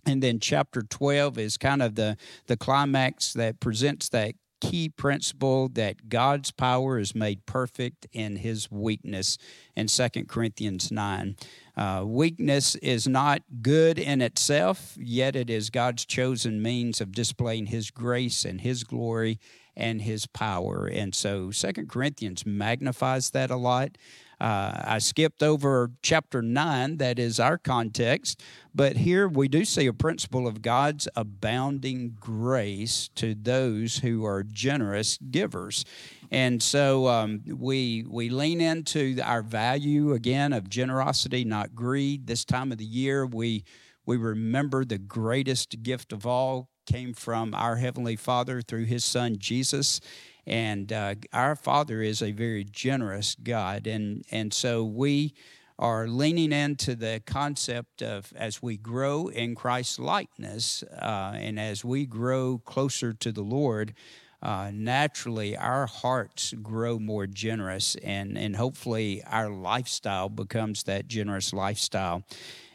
And 0.07 0.23
then 0.23 0.41
chapter 0.41 0.83
12 0.83 1.39
is 1.39 1.59
kind 1.59 1.83
of 1.83 1.95
the, 1.95 2.17
the 2.47 2.57
climax 2.57 3.35
that 3.35 3.61
presents 3.61 4.09
that 4.09 4.35
key 4.61 4.89
principle 4.89 5.69
that 5.71 6.09
God's 6.09 6.51
power 6.51 6.99
is 6.99 7.15
made 7.15 7.47
perfect 7.47 8.07
in 8.13 8.37
his 8.37 8.71
weakness 8.71 9.39
in 9.77 9.87
2 9.87 10.09
Corinthians 10.27 10.91
9. 10.91 11.37
Uh, 11.77 12.03
weakness 12.05 12.75
is 12.77 13.07
not 13.07 13.43
good 13.63 13.99
in 13.99 14.21
itself, 14.21 14.97
yet 14.99 15.37
it 15.37 15.49
is 15.49 15.71
God's 15.71 16.05
chosen 16.05 16.61
means 16.61 17.01
of 17.01 17.13
displaying 17.13 17.67
his 17.67 17.91
grace 17.91 18.45
and 18.45 18.61
his 18.61 18.85
glory 18.85 19.39
and 19.77 20.03
his 20.03 20.27
power. 20.27 20.91
And 20.93 21.15
so 21.15 21.51
Second 21.51 21.89
Corinthians 21.89 22.45
magnifies 22.45 23.31
that 23.31 23.51
a 23.51 23.57
lot. 23.57 23.97
Uh, 24.41 24.83
I 24.85 24.99
skipped 24.99 25.43
over 25.43 25.91
chapter 26.03 26.43
9, 26.43 26.99
that 26.99 27.19
is 27.19 27.41
our 27.41 27.59
context, 27.59 28.41
but 28.73 28.99
here 28.99 29.27
we 29.27 29.49
do 29.49 29.65
see 29.65 29.87
a 29.87 29.93
principle 29.93 30.47
of 30.47 30.63
God's 30.63 31.09
abounding 31.17 32.17
grace 32.21 33.11
to 33.17 33.35
those 33.35 33.99
who 33.99 34.25
are 34.25 34.45
generous 34.45 35.19
givers. 35.31 35.85
And 36.31 36.63
so 36.63 37.09
um, 37.09 37.43
we, 37.47 38.05
we 38.09 38.29
lean 38.29 38.61
into 38.61 39.19
our 39.25 39.43
value 39.43 40.13
again 40.13 40.53
of 40.53 40.69
generosity, 40.69 41.45
not 41.45 41.75
greed. 41.75 42.27
This 42.27 42.45
time 42.45 42.71
of 42.71 42.79
the 42.79 42.85
year, 42.85 43.27
we, 43.27 43.65
we 44.07 44.17
remember 44.17 44.85
the 44.85 44.99
greatest 44.99 45.83
gift 45.83 46.13
of 46.13 46.27
all 46.27 46.69
came 46.87 47.13
from 47.13 47.55
our 47.55 47.77
Heavenly 47.77 48.17
Father 48.17 48.63
through 48.63 48.85
His 48.85 49.05
Son 49.05 49.37
Jesus. 49.39 50.01
And 50.49 50.91
uh, 50.93 51.17
our 51.33 51.55
Father 51.55 52.01
is 52.01 52.23
a 52.23 52.33
very 52.33 52.65
generous 52.65 53.37
God. 53.43 53.87
And, 53.87 54.25
and 54.31 54.53
so 54.53 54.83
we 54.83 55.35
are 55.79 56.09
leaning 56.09 56.53
into 56.53 56.97
the 56.97 57.23
concept 57.27 58.03
of 58.03 58.33
as 58.35 58.63
we 58.63 58.79
grow 58.79 59.29
in 59.29 59.55
Christ's 59.55 59.99
likeness 59.99 60.83
uh, 60.83 61.33
and 61.37 61.61
as 61.61 61.85
we 61.85 62.07
grow 62.07 62.59
closer 62.65 63.13
to 63.13 63.31
the 63.31 63.43
Lord, 63.43 63.95
uh, 64.43 64.71
naturally 64.73 65.57
our 65.57 65.87
hearts 65.87 66.55
grow 66.63 66.99
more 66.99 67.27
generous 67.27 67.95
and, 67.97 68.39
and 68.39 68.57
hopefully 68.57 69.23
our 69.25 69.51
lifestyle 69.51 70.29
becomes 70.29 70.85
that 70.85 71.09
generous 71.09 71.53
lifestyle. 71.53 72.25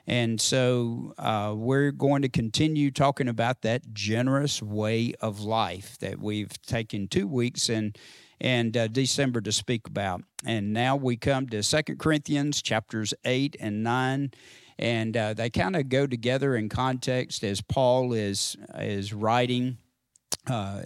And 0.05 0.39
so 0.39 1.13
uh, 1.17 1.53
we're 1.55 1.91
going 1.91 2.23
to 2.23 2.29
continue 2.29 2.91
talking 2.91 3.27
about 3.27 3.61
that 3.61 3.93
generous 3.93 4.61
way 4.61 5.13
of 5.21 5.39
life 5.39 5.97
that 5.99 6.19
we've 6.19 6.61
taken 6.63 7.07
two 7.07 7.27
weeks 7.27 7.69
in 7.69 7.93
and 8.41 8.75
uh, 8.75 8.87
December 8.87 9.39
to 9.41 9.51
speak 9.51 9.87
about. 9.87 10.21
And 10.45 10.73
now 10.73 10.97
we 10.97 11.15
come 11.15 11.47
to 11.47 11.63
Second 11.63 11.99
Corinthians 11.99 12.61
chapters 12.61 13.13
8 13.23 13.55
and 13.59 13.83
9 13.83 14.31
and 14.79 15.15
uh, 15.15 15.33
they 15.33 15.49
kind 15.49 15.75
of 15.75 15.87
go 15.89 16.07
together 16.07 16.55
in 16.55 16.67
context 16.67 17.43
as 17.43 17.61
Paul 17.61 18.13
is 18.13 18.57
is 18.75 19.13
writing 19.13 19.77
uh, 20.47 20.81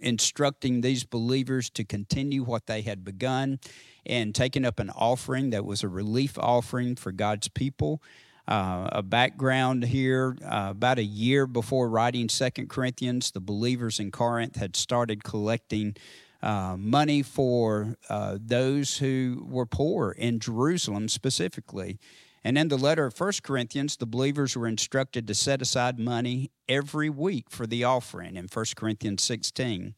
instructing 0.00 0.80
these 0.80 1.04
believers 1.04 1.70
to 1.70 1.84
continue 1.84 2.42
what 2.42 2.66
they 2.66 2.82
had 2.82 3.04
begun 3.04 3.60
and 4.04 4.34
taking 4.34 4.64
up 4.64 4.80
an 4.80 4.90
offering 4.90 5.50
that 5.50 5.64
was 5.64 5.82
a 5.82 5.88
relief 5.88 6.36
offering 6.38 6.96
for 6.96 7.12
God's 7.12 7.48
people. 7.48 8.02
Uh, 8.48 8.88
a 8.90 9.02
background 9.02 9.84
here. 9.84 10.36
Uh, 10.44 10.68
about 10.70 10.98
a 10.98 11.04
year 11.04 11.46
before 11.46 11.88
writing 11.88 12.28
second 12.28 12.68
corinthians 12.68 13.30
the 13.30 13.40
believers 13.40 14.00
in 14.00 14.10
corinth 14.10 14.56
had 14.56 14.74
started 14.74 15.22
collecting 15.22 15.94
uh, 16.42 16.76
money 16.76 17.22
for 17.22 17.96
uh, 18.08 18.36
those 18.40 18.98
who 18.98 19.46
were 19.48 19.66
poor 19.66 20.10
in 20.10 20.40
jerusalem 20.40 21.08
specifically. 21.08 21.98
And 22.44 22.58
in 22.58 22.66
the 22.66 22.76
letter 22.76 23.06
of 23.06 23.14
First 23.14 23.44
corinthians 23.44 23.96
the 23.96 24.06
believers 24.06 24.56
were 24.56 24.66
instructed 24.66 25.28
to 25.28 25.34
set 25.34 25.62
aside 25.62 26.00
money 26.00 26.50
every 26.68 27.10
week 27.10 27.48
for 27.48 27.68
the 27.68 27.84
offering 27.84 28.34
in 28.36 28.48
1 28.52 28.64
corinthians 28.76 29.22
16 29.22 29.94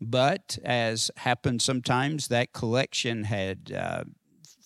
but 0.00 0.58
as 0.64 1.10
happens 1.16 1.64
sometimes 1.64 2.28
that 2.28 2.52
collection 2.52 3.24
had 3.24 3.72
uh, 3.72 4.04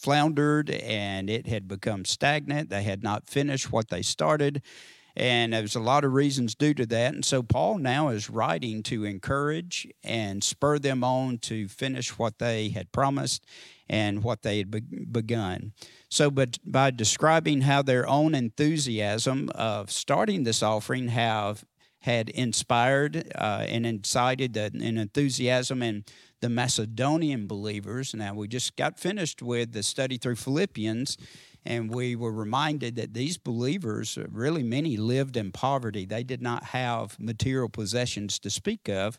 floundered 0.02 0.68
and 0.68 1.30
it 1.30 1.46
had 1.46 1.68
become 1.68 2.04
stagnant. 2.04 2.70
They 2.70 2.82
had 2.82 3.02
not 3.02 3.28
finished 3.28 3.70
what 3.70 3.88
they 3.88 4.02
started. 4.02 4.62
And 5.14 5.52
there's 5.52 5.76
a 5.76 5.80
lot 5.80 6.04
of 6.04 6.12
reasons 6.12 6.54
due 6.54 6.74
to 6.74 6.86
that. 6.86 7.14
And 7.14 7.24
so 7.24 7.42
Paul 7.42 7.78
now 7.78 8.08
is 8.08 8.30
writing 8.30 8.82
to 8.84 9.04
encourage 9.04 9.86
and 10.02 10.42
spur 10.42 10.78
them 10.78 11.04
on 11.04 11.38
to 11.38 11.68
finish 11.68 12.18
what 12.18 12.38
they 12.38 12.70
had 12.70 12.92
promised 12.92 13.44
and 13.88 14.24
what 14.24 14.42
they 14.42 14.58
had 14.58 14.70
be- 14.70 14.80
begun. 14.80 15.72
So, 16.08 16.30
but 16.30 16.58
by 16.64 16.90
describing 16.90 17.62
how 17.62 17.82
their 17.82 18.08
own 18.08 18.34
enthusiasm 18.34 19.50
of 19.54 19.90
starting 19.90 20.44
this 20.44 20.62
offering 20.62 21.08
have 21.08 21.64
had 22.00 22.30
inspired 22.30 23.30
uh, 23.34 23.64
and 23.68 23.86
incited 23.86 24.56
an 24.56 24.98
enthusiasm 24.98 25.82
and 25.82 26.04
the 26.42 26.50
Macedonian 26.50 27.46
believers. 27.46 28.14
Now, 28.14 28.34
we 28.34 28.48
just 28.48 28.76
got 28.76 28.98
finished 28.98 29.40
with 29.40 29.72
the 29.72 29.82
study 29.82 30.18
through 30.18 30.36
Philippians, 30.36 31.16
and 31.64 31.88
we 31.94 32.16
were 32.16 32.32
reminded 32.32 32.96
that 32.96 33.14
these 33.14 33.38
believers, 33.38 34.18
really 34.28 34.64
many, 34.64 34.96
lived 34.96 35.36
in 35.36 35.52
poverty. 35.52 36.04
They 36.04 36.24
did 36.24 36.42
not 36.42 36.64
have 36.64 37.18
material 37.18 37.68
possessions 37.68 38.38
to 38.40 38.50
speak 38.50 38.88
of. 38.88 39.18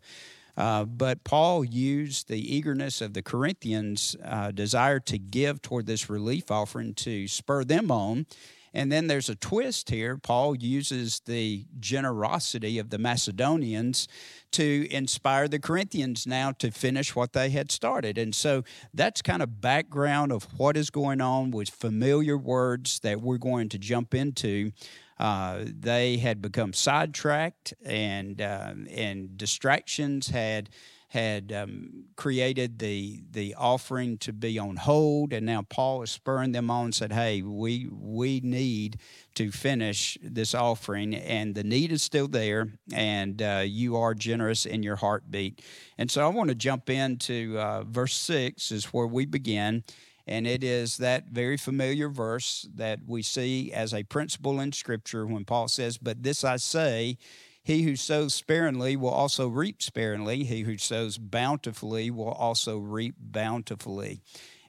Uh, 0.55 0.83
but 0.83 1.23
Paul 1.23 1.63
used 1.63 2.27
the 2.27 2.55
eagerness 2.55 3.01
of 3.01 3.13
the 3.13 3.23
Corinthians' 3.23 4.15
uh, 4.23 4.51
desire 4.51 4.99
to 4.99 5.17
give 5.17 5.61
toward 5.61 5.87
this 5.87 6.09
relief 6.09 6.51
offering 6.51 6.93
to 6.95 7.27
spur 7.27 7.63
them 7.63 7.89
on 7.89 8.27
and 8.73 8.91
then 8.91 9.07
there's 9.07 9.29
a 9.29 9.35
twist 9.35 9.89
here. 9.89 10.17
Paul 10.17 10.55
uses 10.55 11.21
the 11.25 11.65
generosity 11.79 12.79
of 12.79 12.89
the 12.89 12.97
Macedonians 12.97 14.07
to 14.51 14.87
inspire 14.91 15.47
the 15.47 15.59
Corinthians 15.59 16.25
now 16.25 16.51
to 16.53 16.71
finish 16.71 17.15
what 17.15 17.33
they 17.33 17.49
had 17.49 17.71
started. 17.71 18.17
And 18.17 18.33
so 18.33 18.63
that's 18.93 19.21
kind 19.21 19.41
of 19.41 19.61
background 19.61 20.31
of 20.31 20.43
what 20.57 20.77
is 20.77 20.89
going 20.89 21.21
on 21.21 21.51
with 21.51 21.69
familiar 21.69 22.37
words 22.37 22.99
that 22.99 23.21
we're 23.21 23.37
going 23.37 23.69
to 23.69 23.77
jump 23.77 24.13
into. 24.13 24.71
Uh, 25.19 25.63
they 25.63 26.17
had 26.17 26.41
become 26.41 26.73
sidetracked 26.73 27.73
and 27.85 28.41
uh, 28.41 28.73
and 28.89 29.37
distractions 29.37 30.29
had 30.29 30.69
had 31.13 31.51
um, 31.53 32.05
created 32.15 32.79
the 32.79 33.21
the 33.29 33.53
offering 33.53 34.17
to 34.17 34.33
be 34.33 34.57
on 34.57 34.77
hold, 34.77 35.31
and 35.31 35.45
now 35.45 35.61
Paul 35.61 36.01
is 36.01 36.09
spurring 36.09 36.53
them 36.53 36.71
on 36.71 36.85
and 36.85 36.95
said, 36.95 37.13
"Hey, 37.13 37.43
we 37.43 37.87
we 37.91 38.39
need 38.39 38.97
to 39.35 39.51
finish 39.51 40.17
this 40.23 40.55
offering, 40.55 41.13
and 41.13 41.53
the 41.53 41.63
need 41.63 41.91
is 41.91 42.01
still 42.01 42.27
there, 42.27 42.73
and 42.91 43.39
uh, 43.43 43.61
you 43.63 43.95
are 43.95 44.15
generous 44.15 44.65
in 44.65 44.81
your 44.81 44.95
heartbeat." 44.95 45.61
And 45.99 46.09
so 46.09 46.25
I 46.25 46.29
want 46.29 46.49
to 46.49 46.55
jump 46.55 46.89
into 46.89 47.59
uh, 47.59 47.83
verse 47.83 48.15
six, 48.15 48.71
is 48.71 48.85
where 48.85 49.07
we 49.07 49.27
begin. 49.27 49.83
And 50.25 50.47
it 50.47 50.63
is 50.63 50.97
that 50.97 51.27
very 51.27 51.57
familiar 51.57 52.09
verse 52.09 52.67
that 52.73 53.01
we 53.05 53.21
see 53.21 53.71
as 53.73 53.93
a 53.93 54.03
principle 54.03 54.61
in 54.61 54.71
Scripture 54.71 55.27
when 55.27 55.43
Paul 55.43 55.67
says, 55.67 55.97
But 55.97 56.23
this 56.23 56.45
I 56.45 56.55
say, 56.55 57.17
he 57.63 57.83
who 57.83 57.95
sows 57.95 58.35
sparingly 58.35 58.95
will 58.95 59.09
also 59.09 59.47
reap 59.47 59.81
sparingly. 59.81 60.43
He 60.43 60.61
who 60.61 60.77
sows 60.77 61.17
bountifully 61.17 62.11
will 62.11 62.31
also 62.31 62.77
reap 62.77 63.15
bountifully. 63.17 64.21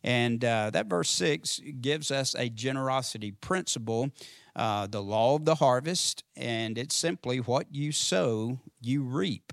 And 0.04 0.44
uh, 0.44 0.70
that 0.70 0.86
verse 0.86 1.10
6 1.10 1.60
gives 1.80 2.10
us 2.10 2.34
a 2.34 2.50
generosity 2.50 3.32
principle, 3.32 4.10
uh, 4.54 4.86
the 4.86 5.02
law 5.02 5.34
of 5.34 5.44
the 5.44 5.56
harvest, 5.56 6.22
and 6.36 6.76
it's 6.78 6.94
simply 6.94 7.38
what 7.38 7.66
you 7.74 7.90
sow, 7.90 8.60
you 8.80 9.02
reap. 9.02 9.52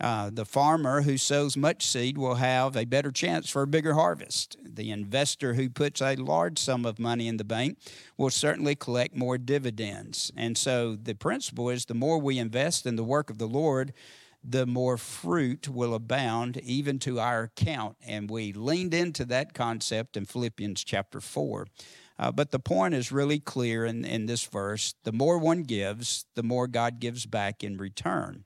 Uh, 0.00 0.28
the 0.32 0.44
farmer 0.44 1.02
who 1.02 1.16
sows 1.16 1.56
much 1.56 1.86
seed 1.86 2.18
will 2.18 2.34
have 2.34 2.76
a 2.76 2.84
better 2.84 3.12
chance 3.12 3.48
for 3.48 3.62
a 3.62 3.66
bigger 3.66 3.94
harvest. 3.94 4.56
The 4.62 4.90
investor 4.90 5.54
who 5.54 5.70
puts 5.70 6.02
a 6.02 6.16
large 6.16 6.58
sum 6.58 6.84
of 6.84 6.98
money 6.98 7.28
in 7.28 7.36
the 7.36 7.44
bank 7.44 7.78
will 8.18 8.30
certainly 8.30 8.74
collect 8.74 9.14
more 9.14 9.38
dividends. 9.38 10.32
And 10.36 10.58
so 10.58 10.96
the 10.96 11.14
principle 11.14 11.70
is 11.70 11.84
the 11.84 11.94
more 11.94 12.18
we 12.18 12.38
invest 12.38 12.86
in 12.86 12.96
the 12.96 13.04
work 13.04 13.30
of 13.30 13.38
the 13.38 13.46
Lord, 13.46 13.92
the 14.42 14.66
more 14.66 14.98
fruit 14.98 15.68
will 15.68 15.94
abound 15.94 16.58
even 16.58 16.98
to 17.00 17.20
our 17.20 17.44
account. 17.44 17.96
And 18.06 18.28
we 18.28 18.52
leaned 18.52 18.92
into 18.92 19.24
that 19.26 19.54
concept 19.54 20.16
in 20.16 20.26
Philippians 20.26 20.82
chapter 20.84 21.20
4. 21.20 21.66
Uh, 22.18 22.30
but 22.30 22.50
the 22.50 22.58
point 22.58 22.94
is 22.94 23.10
really 23.10 23.40
clear 23.40 23.84
in, 23.84 24.04
in 24.04 24.26
this 24.26 24.44
verse. 24.44 24.94
The 25.04 25.12
more 25.12 25.38
one 25.38 25.62
gives, 25.62 26.26
the 26.34 26.42
more 26.42 26.66
God 26.66 27.00
gives 27.00 27.26
back 27.26 27.64
in 27.64 27.76
return. 27.76 28.44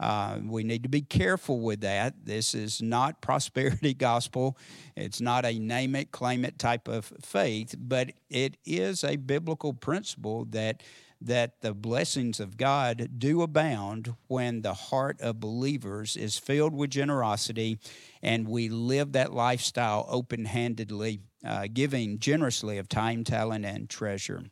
Uh, 0.00 0.38
we 0.42 0.64
need 0.64 0.82
to 0.82 0.88
be 0.88 1.02
careful 1.02 1.60
with 1.60 1.82
that. 1.82 2.24
This 2.24 2.54
is 2.54 2.80
not 2.80 3.20
prosperity 3.20 3.94
gospel. 3.94 4.56
It's 4.96 5.20
not 5.20 5.44
a 5.44 5.58
name 5.58 5.94
it, 5.94 6.10
claim 6.10 6.44
it 6.44 6.58
type 6.58 6.88
of 6.88 7.12
faith, 7.20 7.74
but 7.78 8.12
it 8.30 8.56
is 8.64 9.04
a 9.04 9.16
biblical 9.16 9.74
principle 9.74 10.46
that 10.46 10.82
that 11.22 11.60
the 11.60 11.74
blessings 11.74 12.40
of 12.40 12.56
God 12.56 13.10
do 13.18 13.42
abound 13.42 14.14
when 14.28 14.62
the 14.62 14.72
heart 14.72 15.20
of 15.20 15.38
believers 15.38 16.16
is 16.16 16.38
filled 16.38 16.72
with 16.72 16.88
generosity 16.88 17.78
and 18.22 18.48
we 18.48 18.70
live 18.70 19.12
that 19.12 19.34
lifestyle 19.34 20.06
open 20.08 20.46
handedly, 20.46 21.20
uh, 21.44 21.66
giving 21.70 22.18
generously 22.18 22.78
of 22.78 22.88
time, 22.88 23.22
talent, 23.22 23.66
and 23.66 23.90
treasure. 23.90 24.44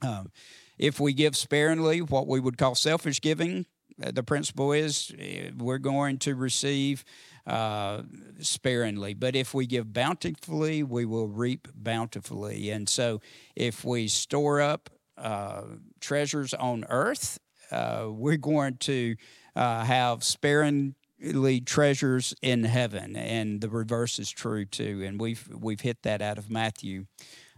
Um, 0.00 0.32
if 0.78 0.98
we 0.98 1.12
give 1.12 1.36
sparingly, 1.36 2.00
what 2.00 2.26
we 2.26 2.40
would 2.40 2.56
call 2.56 2.74
selfish 2.74 3.20
giving, 3.20 3.66
the 3.98 4.22
principle 4.22 4.72
is 4.72 5.12
uh, 5.18 5.50
we're 5.56 5.78
going 5.78 6.18
to 6.18 6.34
receive 6.34 7.04
uh, 7.46 8.02
sparingly. 8.40 9.14
But 9.14 9.34
if 9.34 9.54
we 9.54 9.66
give 9.66 9.92
bountifully, 9.92 10.82
we 10.82 11.04
will 11.04 11.28
reap 11.28 11.68
bountifully. 11.74 12.70
And 12.70 12.88
so 12.88 13.20
if 13.56 13.84
we 13.84 14.08
store 14.08 14.60
up 14.60 14.90
uh, 15.16 15.62
treasures 16.00 16.54
on 16.54 16.84
earth, 16.88 17.38
uh, 17.70 18.06
we're 18.08 18.36
going 18.36 18.76
to 18.76 19.16
uh, 19.56 19.84
have 19.84 20.22
sparingly 20.22 21.60
treasures 21.60 22.34
in 22.40 22.64
heaven. 22.64 23.16
And 23.16 23.60
the 23.60 23.68
reverse 23.68 24.18
is 24.18 24.30
true 24.30 24.64
too. 24.64 25.02
And 25.04 25.20
we've, 25.20 25.48
we've 25.48 25.80
hit 25.80 26.02
that 26.02 26.22
out 26.22 26.38
of 26.38 26.50
Matthew. 26.50 27.06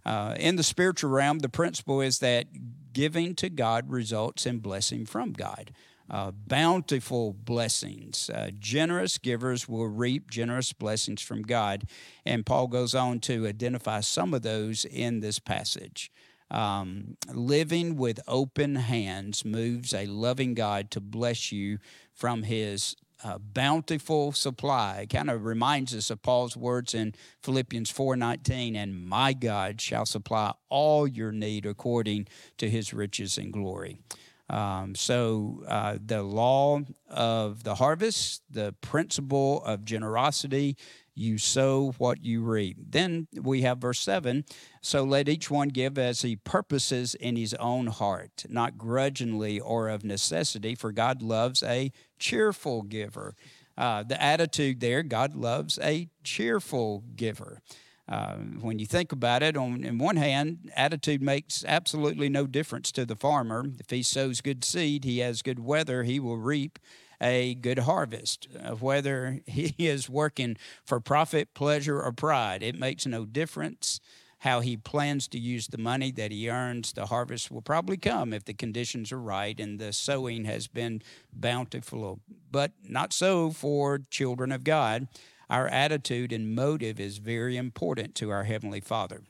in 0.06 0.56
the 0.56 0.62
spiritual 0.62 1.10
realm, 1.10 1.40
the 1.40 1.50
principle 1.50 2.00
is 2.00 2.20
that 2.20 2.46
giving 2.92 3.34
to 3.36 3.50
God 3.50 3.90
results 3.90 4.46
in 4.46 4.60
blessing 4.60 5.04
from 5.04 5.32
God 5.32 5.72
uh, 6.10 6.32
bountiful 6.32 7.32
blessings. 7.32 8.28
Uh, 8.30 8.50
generous 8.58 9.16
givers 9.16 9.68
will 9.68 9.86
reap 9.86 10.28
generous 10.30 10.72
blessings 10.72 11.22
from 11.22 11.42
God. 11.42 11.84
And 12.26 12.44
Paul 12.44 12.66
goes 12.66 12.94
on 12.94 13.20
to 13.20 13.46
identify 13.46 14.00
some 14.00 14.34
of 14.34 14.42
those 14.42 14.84
in 14.84 15.20
this 15.20 15.38
passage. 15.38 16.10
Um, 16.50 17.16
living 17.32 17.96
with 17.96 18.18
open 18.26 18.74
hands 18.74 19.44
moves 19.44 19.94
a 19.94 20.06
loving 20.06 20.54
God 20.54 20.90
to 20.90 21.00
bless 21.00 21.52
you 21.52 21.78
from 22.12 22.42
his 22.42 22.96
uh, 23.22 23.38
bountiful 23.38 24.32
supply. 24.32 25.02
It 25.02 25.10
kind 25.10 25.30
of 25.30 25.44
reminds 25.44 25.94
us 25.94 26.10
of 26.10 26.22
Paul's 26.22 26.56
words 26.56 26.92
in 26.92 27.14
Philippians 27.42 27.92
4:19, 27.92 28.74
and 28.74 29.06
my 29.06 29.32
God 29.32 29.80
shall 29.80 30.06
supply 30.06 30.54
all 30.68 31.06
your 31.06 31.30
need 31.30 31.66
according 31.66 32.26
to 32.58 32.68
his 32.68 32.92
riches 32.92 33.38
and 33.38 33.52
glory. 33.52 34.00
Um, 34.50 34.96
so, 34.96 35.62
uh, 35.68 35.96
the 36.04 36.24
law 36.24 36.80
of 37.08 37.62
the 37.62 37.76
harvest, 37.76 38.42
the 38.50 38.74
principle 38.80 39.62
of 39.62 39.84
generosity, 39.84 40.76
you 41.14 41.38
sow 41.38 41.92
what 41.98 42.24
you 42.24 42.42
reap. 42.42 42.76
Then 42.90 43.28
we 43.32 43.62
have 43.62 43.78
verse 43.78 44.00
7 44.00 44.44
So 44.82 45.04
let 45.04 45.28
each 45.28 45.50
one 45.50 45.68
give 45.68 45.98
as 45.98 46.22
he 46.22 46.34
purposes 46.34 47.14
in 47.14 47.36
his 47.36 47.54
own 47.54 47.88
heart, 47.88 48.44
not 48.48 48.76
grudgingly 48.76 49.60
or 49.60 49.88
of 49.88 50.02
necessity, 50.02 50.74
for 50.74 50.90
God 50.90 51.22
loves 51.22 51.62
a 51.62 51.92
cheerful 52.18 52.82
giver. 52.82 53.36
Uh, 53.78 54.02
the 54.02 54.20
attitude 54.20 54.80
there, 54.80 55.04
God 55.04 55.36
loves 55.36 55.78
a 55.80 56.08
cheerful 56.24 57.04
giver. 57.14 57.60
Uh, 58.10 58.34
when 58.60 58.80
you 58.80 58.86
think 58.86 59.12
about 59.12 59.42
it, 59.42 59.56
on 59.56 59.84
in 59.84 59.96
one 59.98 60.16
hand, 60.16 60.70
attitude 60.74 61.22
makes 61.22 61.64
absolutely 61.64 62.28
no 62.28 62.46
difference 62.46 62.90
to 62.90 63.06
the 63.06 63.14
farmer. 63.14 63.64
If 63.78 63.90
he 63.90 64.02
sows 64.02 64.40
good 64.40 64.64
seed, 64.64 65.04
he 65.04 65.18
has 65.18 65.42
good 65.42 65.60
weather, 65.60 66.02
he 66.02 66.18
will 66.18 66.38
reap 66.38 66.80
a 67.20 67.54
good 67.54 67.80
harvest. 67.80 68.48
Uh, 68.58 68.74
whether 68.74 69.40
he 69.46 69.74
is 69.78 70.10
working 70.10 70.56
for 70.84 70.98
profit, 70.98 71.54
pleasure, 71.54 72.02
or 72.02 72.10
pride, 72.10 72.62
it 72.64 72.78
makes 72.78 73.06
no 73.06 73.24
difference 73.24 74.00
how 74.40 74.60
he 74.60 74.74
plans 74.76 75.28
to 75.28 75.38
use 75.38 75.66
the 75.66 75.78
money 75.78 76.10
that 76.10 76.32
he 76.32 76.48
earns. 76.48 76.94
The 76.94 77.06
harvest 77.06 77.50
will 77.50 77.60
probably 77.60 77.98
come 77.98 78.32
if 78.32 78.44
the 78.44 78.54
conditions 78.54 79.12
are 79.12 79.20
right 79.20 79.58
and 79.60 79.78
the 79.78 79.92
sowing 79.92 80.46
has 80.46 80.66
been 80.66 81.02
bountiful. 81.30 82.20
But 82.50 82.72
not 82.82 83.12
so 83.12 83.50
for 83.50 84.00
children 84.10 84.50
of 84.50 84.64
God. 84.64 85.08
Our 85.50 85.66
attitude 85.66 86.32
and 86.32 86.54
motive 86.54 87.00
is 87.00 87.18
very 87.18 87.56
important 87.56 88.14
to 88.16 88.30
our 88.30 88.44
Heavenly 88.44 88.80
Father. 88.80 89.22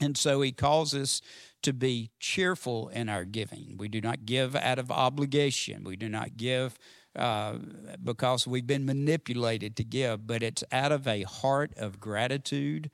And 0.00 0.16
so 0.16 0.40
He 0.40 0.52
calls 0.52 0.94
us 0.94 1.20
to 1.62 1.72
be 1.72 2.10
cheerful 2.20 2.88
in 2.88 3.08
our 3.08 3.24
giving. 3.24 3.74
We 3.76 3.88
do 3.88 4.00
not 4.00 4.24
give 4.24 4.54
out 4.54 4.78
of 4.78 4.90
obligation, 4.90 5.84
we 5.84 5.96
do 5.96 6.08
not 6.08 6.36
give 6.36 6.78
uh, 7.16 7.54
because 8.02 8.46
we've 8.46 8.66
been 8.66 8.86
manipulated 8.86 9.74
to 9.76 9.84
give, 9.84 10.26
but 10.26 10.42
it's 10.42 10.62
out 10.70 10.92
of 10.92 11.08
a 11.08 11.22
heart 11.22 11.72
of 11.76 11.98
gratitude, 11.98 12.90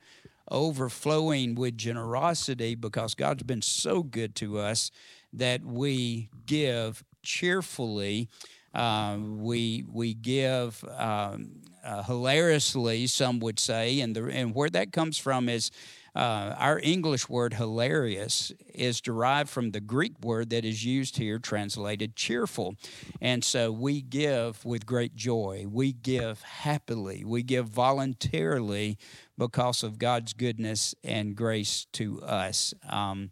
overflowing 0.49 1.53
with 1.53 1.77
generosity 1.77 2.73
because 2.73 3.13
God's 3.13 3.43
been 3.43 3.61
so 3.61 4.01
good 4.01 4.33
to 4.37 4.57
us 4.57 4.89
that 5.31 5.63
we 5.63 6.29
give 6.47 7.03
cheerfully. 7.21 8.27
Uh, 8.73 9.17
we 9.19 9.85
we 9.91 10.13
give 10.13 10.83
um, 10.97 11.61
uh, 11.85 12.03
hilariously, 12.03 13.07
some 13.07 13.39
would 13.39 13.59
say, 13.59 13.99
and 13.99 14.15
the 14.15 14.25
and 14.25 14.55
where 14.55 14.69
that 14.69 14.91
comes 14.91 15.17
from 15.17 15.47
is 15.47 15.71
uh, 16.15 16.55
our 16.57 16.79
English 16.81 17.27
word 17.27 17.55
hilarious 17.55 18.53
is 18.73 19.01
derived 19.01 19.49
from 19.49 19.71
the 19.71 19.81
Greek 19.81 20.13
word 20.21 20.49
that 20.49 20.63
is 20.63 20.85
used 20.85 21.17
here, 21.17 21.39
translated 21.39 22.15
cheerful. 22.15 22.75
And 23.19 23.43
so 23.43 23.69
we 23.71 24.01
give 24.01 24.63
with 24.63 24.85
great 24.85 25.15
joy. 25.15 25.65
We 25.69 25.91
give 25.91 26.41
happily. 26.41 27.25
We 27.25 27.43
give 27.43 27.67
voluntarily 27.67 28.97
because 29.37 29.83
of 29.83 29.99
God's 29.99 30.31
goodness 30.31 30.95
and 31.03 31.35
grace 31.35 31.85
to 31.93 32.21
us. 32.21 32.73
Um, 32.89 33.31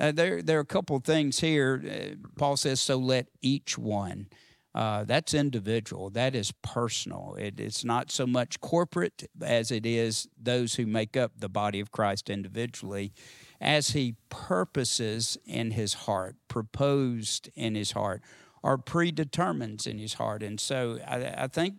uh, 0.00 0.10
there, 0.10 0.42
there 0.42 0.58
are 0.58 0.62
a 0.62 0.66
couple 0.66 0.96
of 0.96 1.04
things 1.04 1.38
here. 1.38 1.80
Uh, 1.84 2.16
Paul 2.36 2.56
says, 2.56 2.80
So 2.80 2.96
let 2.96 3.28
each 3.42 3.78
one 3.78 4.26
uh, 4.74 5.04
that's 5.04 5.34
individual. 5.34 6.10
That 6.10 6.34
is 6.34 6.52
personal. 6.62 7.36
It, 7.38 7.60
it's 7.60 7.84
not 7.84 8.10
so 8.10 8.26
much 8.26 8.60
corporate 8.60 9.24
as 9.40 9.70
it 9.70 9.86
is 9.86 10.28
those 10.40 10.74
who 10.74 10.86
make 10.86 11.16
up 11.16 11.32
the 11.38 11.48
body 11.48 11.78
of 11.78 11.92
Christ 11.92 12.28
individually, 12.28 13.12
as 13.60 13.90
He 13.90 14.16
purposes 14.30 15.38
in 15.46 15.72
His 15.72 15.94
heart, 15.94 16.36
proposed 16.48 17.50
in 17.54 17.76
His 17.76 17.92
heart, 17.92 18.22
or 18.62 18.76
predetermines 18.76 19.86
in 19.86 19.98
His 19.98 20.14
heart. 20.14 20.42
And 20.42 20.58
so 20.58 20.98
I, 21.06 21.44
I 21.44 21.46
think 21.46 21.76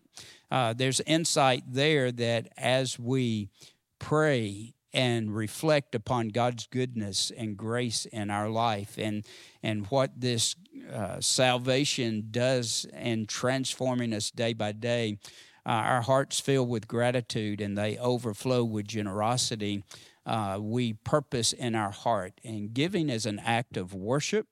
uh, 0.50 0.74
there's 0.74 1.02
insight 1.02 1.64
there 1.68 2.14
that 2.14 2.48
as 2.56 2.98
we 2.98 3.50
pray 4.00 4.75
and 4.96 5.36
reflect 5.36 5.94
upon 5.94 6.30
God's 6.30 6.68
goodness 6.68 7.30
and 7.38 7.58
grace 7.58 8.06
in 8.06 8.32
our 8.32 8.50
life 8.50 8.98
and 8.98 9.26
and 9.62 9.86
what 9.88 10.12
this 10.20 10.56
uh, 10.92 11.20
salvation 11.20 12.30
does 12.32 12.88
in 12.94 13.28
transforming 13.28 14.14
us 14.14 14.32
day 14.32 14.54
by 14.54 14.72
day. 14.72 15.20
Uh, 15.66 15.70
our 15.70 16.02
hearts 16.02 16.40
fill 16.40 16.66
with 16.66 16.88
gratitude 16.88 17.60
and 17.60 17.78
they 17.78 17.98
overflow 17.98 18.64
with 18.64 18.88
generosity. 18.88 19.84
Uh, 20.26 20.58
we 20.62 20.94
purpose 20.94 21.54
in 21.54 21.76
our 21.76 21.92
heart, 21.92 22.40
and 22.44 22.74
giving 22.74 23.10
is 23.10 23.28
an 23.28 23.40
act 23.40 23.78
of 23.78 23.94
worship. 23.94 24.48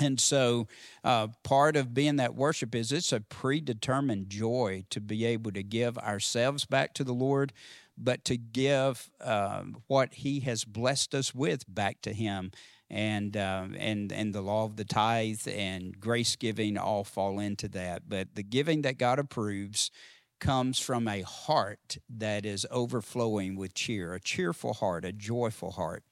And 0.00 0.18
so, 0.18 0.66
uh, 1.04 1.28
part 1.44 1.76
of 1.76 1.94
being 1.94 2.16
that 2.16 2.34
worship 2.34 2.74
is 2.74 2.90
it's 2.90 3.12
a 3.12 3.20
predetermined 3.20 4.28
joy 4.28 4.84
to 4.90 5.00
be 5.00 5.24
able 5.24 5.52
to 5.52 5.62
give 5.62 5.96
ourselves 5.98 6.64
back 6.64 6.94
to 6.94 7.04
the 7.04 7.12
Lord, 7.12 7.52
but 7.96 8.24
to 8.26 8.36
give 8.36 9.10
um, 9.20 9.82
what 9.86 10.14
He 10.14 10.40
has 10.40 10.64
blessed 10.64 11.14
us 11.14 11.34
with 11.34 11.64
back 11.72 12.00
to 12.02 12.12
Him. 12.12 12.50
And, 12.90 13.36
uh, 13.36 13.66
and, 13.78 14.12
and 14.12 14.34
the 14.34 14.42
law 14.42 14.66
of 14.66 14.76
the 14.76 14.84
tithe 14.84 15.48
and 15.48 15.98
grace 15.98 16.36
giving 16.36 16.76
all 16.76 17.02
fall 17.02 17.40
into 17.40 17.66
that. 17.68 18.02
But 18.08 18.34
the 18.34 18.42
giving 18.42 18.82
that 18.82 18.98
God 18.98 19.18
approves 19.18 19.90
comes 20.38 20.78
from 20.78 21.08
a 21.08 21.22
heart 21.22 21.96
that 22.08 22.44
is 22.44 22.66
overflowing 22.70 23.56
with 23.56 23.74
cheer, 23.74 24.12
a 24.12 24.20
cheerful 24.20 24.74
heart, 24.74 25.04
a 25.04 25.12
joyful 25.12 25.72
heart. 25.72 26.04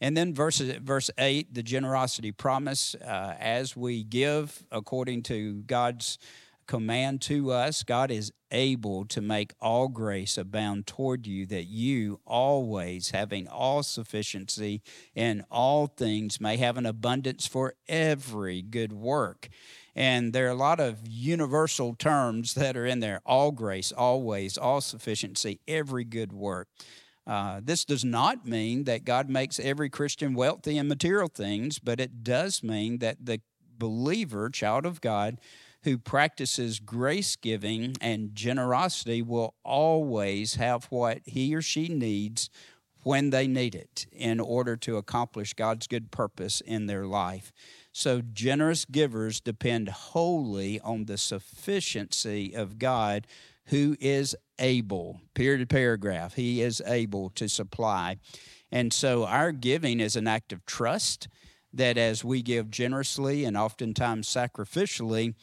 And 0.00 0.16
then 0.16 0.34
verse, 0.34 0.58
verse 0.58 1.10
8, 1.18 1.54
the 1.54 1.62
generosity 1.62 2.32
promise, 2.32 2.94
uh, 2.94 3.34
as 3.38 3.76
we 3.76 4.02
give 4.02 4.64
according 4.70 5.22
to 5.24 5.62
God's 5.62 6.18
command 6.66 7.20
to 7.22 7.50
us, 7.50 7.82
God 7.82 8.10
is 8.10 8.32
able 8.50 9.04
to 9.06 9.20
make 9.20 9.52
all 9.60 9.88
grace 9.88 10.38
abound 10.38 10.86
toward 10.86 11.26
you, 11.26 11.44
that 11.46 11.64
you 11.64 12.20
always, 12.26 13.10
having 13.10 13.48
all 13.48 13.82
sufficiency 13.82 14.82
in 15.14 15.44
all 15.50 15.86
things, 15.86 16.40
may 16.40 16.56
have 16.56 16.76
an 16.76 16.86
abundance 16.86 17.46
for 17.46 17.74
every 17.88 18.62
good 18.62 18.92
work. 18.92 19.48
And 19.94 20.32
there 20.32 20.46
are 20.46 20.50
a 20.50 20.54
lot 20.54 20.80
of 20.80 20.98
universal 21.06 21.94
terms 21.94 22.54
that 22.54 22.76
are 22.76 22.86
in 22.86 23.00
there 23.00 23.20
all 23.24 23.52
grace, 23.52 23.92
always, 23.92 24.58
all 24.58 24.80
sufficiency, 24.80 25.60
every 25.68 26.04
good 26.04 26.32
work. 26.32 26.68
Uh, 27.26 27.60
this 27.62 27.84
does 27.84 28.04
not 28.04 28.46
mean 28.46 28.84
that 28.84 29.04
God 29.04 29.30
makes 29.30 29.58
every 29.58 29.88
Christian 29.88 30.34
wealthy 30.34 30.76
in 30.76 30.88
material 30.88 31.28
things, 31.28 31.78
but 31.78 32.00
it 32.00 32.22
does 32.22 32.62
mean 32.62 32.98
that 32.98 33.24
the 33.24 33.40
believer, 33.78 34.50
child 34.50 34.84
of 34.84 35.00
God, 35.00 35.38
who 35.84 35.98
practices 35.98 36.80
grace 36.80 37.36
giving 37.36 37.94
and 38.00 38.34
generosity 38.34 39.22
will 39.22 39.54
always 39.64 40.56
have 40.56 40.86
what 40.86 41.20
he 41.24 41.54
or 41.54 41.62
she 41.62 41.88
needs 41.88 42.50
when 43.02 43.28
they 43.30 43.46
need 43.46 43.74
it 43.74 44.06
in 44.10 44.40
order 44.40 44.76
to 44.76 44.96
accomplish 44.96 45.52
God's 45.52 45.86
good 45.86 46.10
purpose 46.10 46.62
in 46.62 46.86
their 46.86 47.06
life. 47.06 47.52
So, 47.92 48.22
generous 48.22 48.86
givers 48.86 49.40
depend 49.40 49.90
wholly 49.90 50.80
on 50.80 51.04
the 51.04 51.18
sufficiency 51.18 52.54
of 52.54 52.78
God, 52.78 53.26
who 53.66 53.96
is 54.00 54.34
able, 54.58 55.20
period 55.34 55.68
paragraph, 55.68 56.34
He 56.34 56.62
is 56.62 56.82
able 56.86 57.28
to 57.30 57.48
supply. 57.48 58.16
And 58.72 58.92
so, 58.92 59.26
our 59.26 59.52
giving 59.52 60.00
is 60.00 60.16
an 60.16 60.26
act 60.26 60.52
of 60.52 60.64
trust 60.64 61.28
that 61.74 61.98
as 61.98 62.24
we 62.24 62.40
give 62.40 62.70
generously 62.70 63.44
and 63.44 63.56
oftentimes 63.56 64.28
sacrificially, 64.28 65.34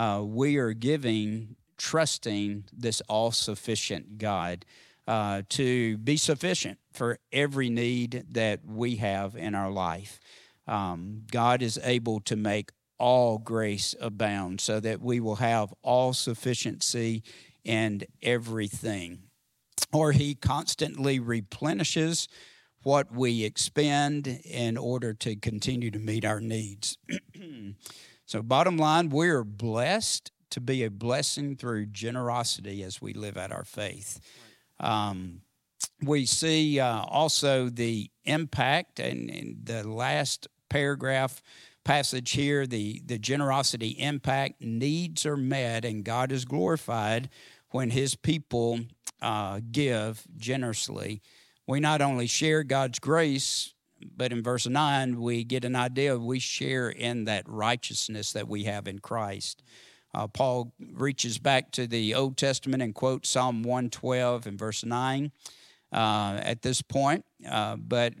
uh, 0.00 0.22
we 0.22 0.56
are 0.56 0.72
giving, 0.72 1.56
trusting 1.76 2.64
this 2.72 3.02
all 3.02 3.30
sufficient 3.30 4.16
God 4.16 4.64
uh, 5.06 5.42
to 5.50 5.98
be 5.98 6.16
sufficient 6.16 6.78
for 6.94 7.18
every 7.30 7.68
need 7.68 8.24
that 8.30 8.64
we 8.64 8.96
have 8.96 9.36
in 9.36 9.54
our 9.54 9.70
life. 9.70 10.18
Um, 10.66 11.24
God 11.30 11.60
is 11.60 11.78
able 11.84 12.20
to 12.20 12.34
make 12.34 12.70
all 12.98 13.36
grace 13.36 13.94
abound 14.00 14.62
so 14.62 14.80
that 14.80 15.02
we 15.02 15.20
will 15.20 15.36
have 15.36 15.74
all 15.82 16.14
sufficiency 16.14 17.22
in 17.62 18.04
everything. 18.22 19.24
Or 19.92 20.12
He 20.12 20.34
constantly 20.34 21.18
replenishes 21.18 22.26
what 22.82 23.12
we 23.12 23.44
expend 23.44 24.40
in 24.46 24.78
order 24.78 25.12
to 25.12 25.36
continue 25.36 25.90
to 25.90 25.98
meet 25.98 26.24
our 26.24 26.40
needs. 26.40 26.96
so, 28.30 28.44
bottom 28.44 28.76
line, 28.76 29.08
we're 29.08 29.42
blessed 29.42 30.30
to 30.50 30.60
be 30.60 30.84
a 30.84 30.90
blessing 30.90 31.56
through 31.56 31.86
generosity 31.86 32.84
as 32.84 33.02
we 33.02 33.12
live 33.12 33.36
out 33.36 33.50
our 33.50 33.64
faith. 33.64 34.20
Um, 34.78 35.40
we 36.00 36.26
see 36.26 36.78
uh, 36.78 37.02
also 37.02 37.68
the 37.70 38.08
impact, 38.24 39.00
and, 39.00 39.28
in 39.28 39.58
the 39.64 39.82
last 39.82 40.46
paragraph 40.68 41.42
passage 41.82 42.30
here 42.30 42.68
the, 42.68 43.02
the 43.04 43.18
generosity 43.18 43.96
impact 43.98 44.62
needs 44.62 45.26
are 45.26 45.36
met, 45.36 45.84
and 45.84 46.04
God 46.04 46.30
is 46.30 46.44
glorified 46.44 47.30
when 47.70 47.90
His 47.90 48.14
people 48.14 48.78
uh, 49.20 49.58
give 49.72 50.24
generously. 50.36 51.20
We 51.66 51.80
not 51.80 52.00
only 52.00 52.28
share 52.28 52.62
God's 52.62 53.00
grace, 53.00 53.74
but 54.16 54.32
in 54.32 54.42
verse 54.42 54.66
9, 54.66 55.20
we 55.20 55.44
get 55.44 55.64
an 55.64 55.76
idea 55.76 56.18
we 56.18 56.38
share 56.38 56.88
in 56.90 57.24
that 57.24 57.48
righteousness 57.48 58.32
that 58.32 58.48
we 58.48 58.64
have 58.64 58.88
in 58.88 58.98
Christ. 58.98 59.62
Uh, 60.14 60.26
Paul 60.26 60.72
reaches 60.92 61.38
back 61.38 61.70
to 61.72 61.86
the 61.86 62.14
Old 62.14 62.36
Testament 62.36 62.82
and 62.82 62.94
quotes 62.94 63.28
Psalm 63.28 63.62
112 63.62 64.46
and 64.46 64.58
verse 64.58 64.84
9 64.84 65.30
uh, 65.92 66.40
at 66.42 66.62
this 66.62 66.82
point. 66.82 67.24
Uh, 67.48 67.76
but 67.76 68.14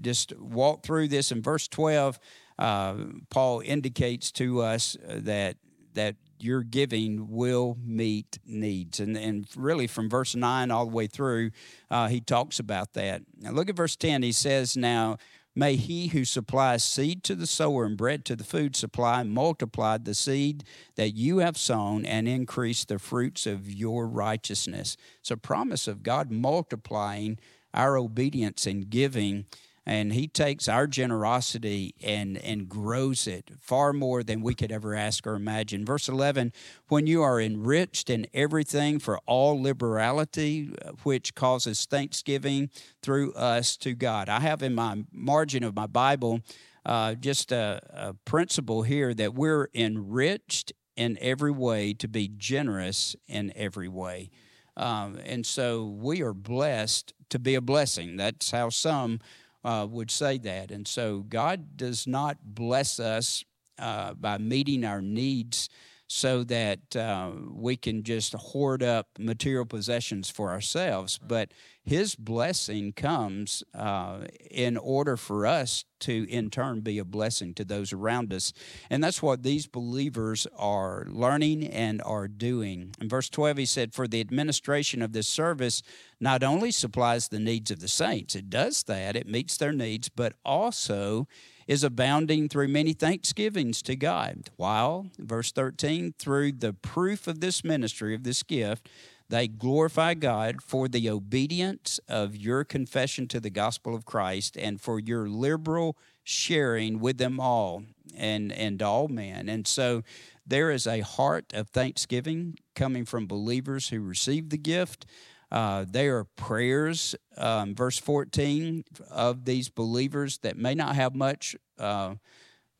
just 0.00 0.36
walk 0.38 0.84
through 0.84 1.08
this 1.08 1.30
in 1.30 1.42
verse 1.42 1.68
12. 1.68 2.18
Uh, 2.58 2.94
Paul 3.28 3.60
indicates 3.60 4.32
to 4.32 4.62
us 4.62 4.96
that 5.04 5.56
that 5.94 6.16
your 6.42 6.62
giving 6.62 7.30
will 7.30 7.76
meet 7.84 8.38
needs. 8.46 9.00
And, 9.00 9.16
and 9.16 9.46
really, 9.56 9.86
from 9.86 10.08
verse 10.08 10.34
9 10.34 10.70
all 10.70 10.86
the 10.86 10.92
way 10.92 11.06
through, 11.06 11.50
uh, 11.90 12.08
he 12.08 12.20
talks 12.20 12.58
about 12.58 12.92
that. 12.94 13.22
Now, 13.38 13.50
look 13.50 13.68
at 13.68 13.76
verse 13.76 13.96
10. 13.96 14.22
He 14.22 14.32
says, 14.32 14.76
Now, 14.76 15.18
May 15.58 15.76
he 15.76 16.08
who 16.08 16.26
supplies 16.26 16.84
seed 16.84 17.24
to 17.24 17.34
the 17.34 17.46
sower 17.46 17.86
and 17.86 17.96
bread 17.96 18.26
to 18.26 18.36
the 18.36 18.44
food 18.44 18.76
supply 18.76 19.22
multiply 19.22 19.96
the 19.96 20.14
seed 20.14 20.64
that 20.96 21.14
you 21.14 21.38
have 21.38 21.56
sown 21.56 22.04
and 22.04 22.28
increase 22.28 22.84
the 22.84 22.98
fruits 22.98 23.46
of 23.46 23.70
your 23.70 24.06
righteousness. 24.06 24.98
It's 25.20 25.30
a 25.30 25.38
promise 25.38 25.88
of 25.88 26.02
God 26.02 26.30
multiplying 26.30 27.38
our 27.72 27.96
obedience 27.96 28.66
and 28.66 28.90
giving 28.90 29.46
and 29.86 30.12
he 30.12 30.26
takes 30.26 30.68
our 30.68 30.86
generosity 30.86 31.94
and 32.02 32.36
and 32.38 32.68
grows 32.68 33.26
it 33.26 33.50
far 33.60 33.92
more 33.92 34.22
than 34.22 34.42
we 34.42 34.54
could 34.54 34.72
ever 34.72 34.94
ask 34.94 35.26
or 35.26 35.34
imagine. 35.34 35.84
Verse 35.84 36.08
11 36.08 36.52
when 36.88 37.06
you 37.06 37.22
are 37.22 37.40
enriched 37.40 38.10
in 38.10 38.26
everything 38.34 38.98
for 38.98 39.18
all 39.26 39.60
liberality 39.60 40.70
which 41.04 41.34
causes 41.34 41.84
thanksgiving 41.84 42.68
through 43.00 43.32
us 43.34 43.76
to 43.76 43.94
god. 43.94 44.28
I 44.28 44.40
have 44.40 44.62
in 44.62 44.74
my 44.74 45.04
margin 45.12 45.62
of 45.62 45.76
my 45.76 45.86
bible 45.86 46.40
uh, 46.84 47.14
just 47.14 47.52
a, 47.52 47.80
a 47.90 48.14
principle 48.24 48.82
here 48.82 49.12
that 49.14 49.34
we're 49.34 49.68
enriched 49.74 50.72
in 50.96 51.18
every 51.20 51.50
way 51.50 51.92
to 51.92 52.08
be 52.08 52.28
generous 52.36 53.14
in 53.28 53.52
every 53.54 53.88
way. 53.88 54.30
Um, 54.76 55.18
and 55.24 55.44
so 55.44 55.84
we 55.84 56.22
are 56.22 56.32
blessed 56.34 57.12
to 57.30 57.38
be 57.38 57.54
a 57.54 57.60
blessing. 57.60 58.16
That's 58.16 58.50
how 58.50 58.68
some 58.68 59.20
uh, 59.66 59.84
would 59.84 60.12
say 60.12 60.38
that. 60.38 60.70
And 60.70 60.86
so 60.86 61.24
God 61.28 61.76
does 61.76 62.06
not 62.06 62.38
bless 62.44 63.00
us 63.00 63.44
uh, 63.78 64.14
by 64.14 64.38
meeting 64.38 64.84
our 64.84 65.02
needs 65.02 65.68
so 66.08 66.44
that 66.44 66.94
uh, 66.94 67.30
we 67.50 67.76
can 67.76 68.02
just 68.02 68.32
hoard 68.34 68.82
up 68.82 69.08
material 69.18 69.66
possessions 69.66 70.30
for 70.30 70.50
ourselves. 70.50 71.18
But 71.18 71.52
His 71.82 72.14
blessing 72.14 72.92
comes 72.92 73.64
uh, 73.74 74.26
in 74.50 74.76
order 74.76 75.16
for 75.16 75.46
us 75.46 75.84
to, 76.00 76.28
in 76.30 76.50
turn, 76.50 76.80
be 76.80 76.98
a 76.98 77.04
blessing 77.04 77.54
to 77.54 77.64
those 77.64 77.92
around 77.92 78.32
us. 78.32 78.52
And 78.88 79.02
that's 79.02 79.22
what 79.22 79.42
these 79.42 79.66
believers 79.66 80.46
are 80.56 81.06
learning 81.08 81.66
and 81.66 82.00
are 82.02 82.28
doing. 82.28 82.94
In 83.00 83.08
verse 83.08 83.28
12, 83.28 83.56
he 83.56 83.66
said, 83.66 83.92
For 83.92 84.06
the 84.06 84.20
administration 84.20 85.02
of 85.02 85.12
this 85.12 85.26
service 85.26 85.82
not 86.20 86.44
only 86.44 86.70
supplies 86.70 87.28
the 87.28 87.40
needs 87.40 87.70
of 87.70 87.80
the 87.80 87.88
saints, 87.88 88.36
it 88.36 88.48
does 88.48 88.84
that, 88.84 89.16
it 89.16 89.26
meets 89.26 89.56
their 89.56 89.72
needs, 89.72 90.08
but 90.08 90.34
also 90.44 91.26
is 91.66 91.82
abounding 91.82 92.48
through 92.48 92.68
many 92.68 92.92
thanksgivings 92.92 93.82
to 93.82 93.96
God. 93.96 94.50
While, 94.56 95.10
verse 95.18 95.52
13, 95.52 96.14
through 96.18 96.52
the 96.52 96.72
proof 96.72 97.26
of 97.26 97.40
this 97.40 97.64
ministry, 97.64 98.14
of 98.14 98.22
this 98.22 98.42
gift, 98.42 98.88
they 99.28 99.48
glorify 99.48 100.14
God 100.14 100.62
for 100.62 100.86
the 100.86 101.10
obedience 101.10 101.98
of 102.08 102.36
your 102.36 102.62
confession 102.62 103.26
to 103.28 103.40
the 103.40 103.50
gospel 103.50 103.94
of 103.94 104.04
Christ 104.04 104.56
and 104.56 104.80
for 104.80 105.00
your 105.00 105.28
liberal 105.28 105.96
sharing 106.22 107.00
with 107.00 107.18
them 107.18 107.40
all 107.40 107.82
and, 108.16 108.52
and 108.52 108.80
all 108.82 109.08
men. 109.08 109.48
And 109.48 109.66
so 109.66 110.02
there 110.46 110.70
is 110.70 110.86
a 110.86 111.00
heart 111.00 111.52
of 111.52 111.68
thanksgiving 111.68 112.56
coming 112.76 113.04
from 113.04 113.26
believers 113.26 113.88
who 113.88 114.00
receive 114.00 114.50
the 114.50 114.58
gift. 114.58 115.06
Uh, 115.50 115.84
they 115.88 116.08
are 116.08 116.24
prayers, 116.24 117.14
um, 117.36 117.74
verse 117.74 117.98
14, 117.98 118.84
of 119.10 119.44
these 119.44 119.68
believers 119.68 120.38
that 120.38 120.56
may 120.56 120.74
not 120.74 120.96
have 120.96 121.14
much 121.14 121.54
uh, 121.78 122.14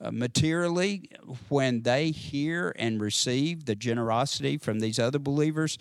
uh, 0.00 0.11
materially. 0.11 1.11
When 1.48 1.83
they 1.83 2.11
hear 2.11 2.74
and 2.76 3.00
receive 3.00 3.66
the 3.66 3.76
generosity 3.76 4.59
from 4.59 4.81
these 4.81 4.98
other 4.98 5.18
believers, 5.18 5.79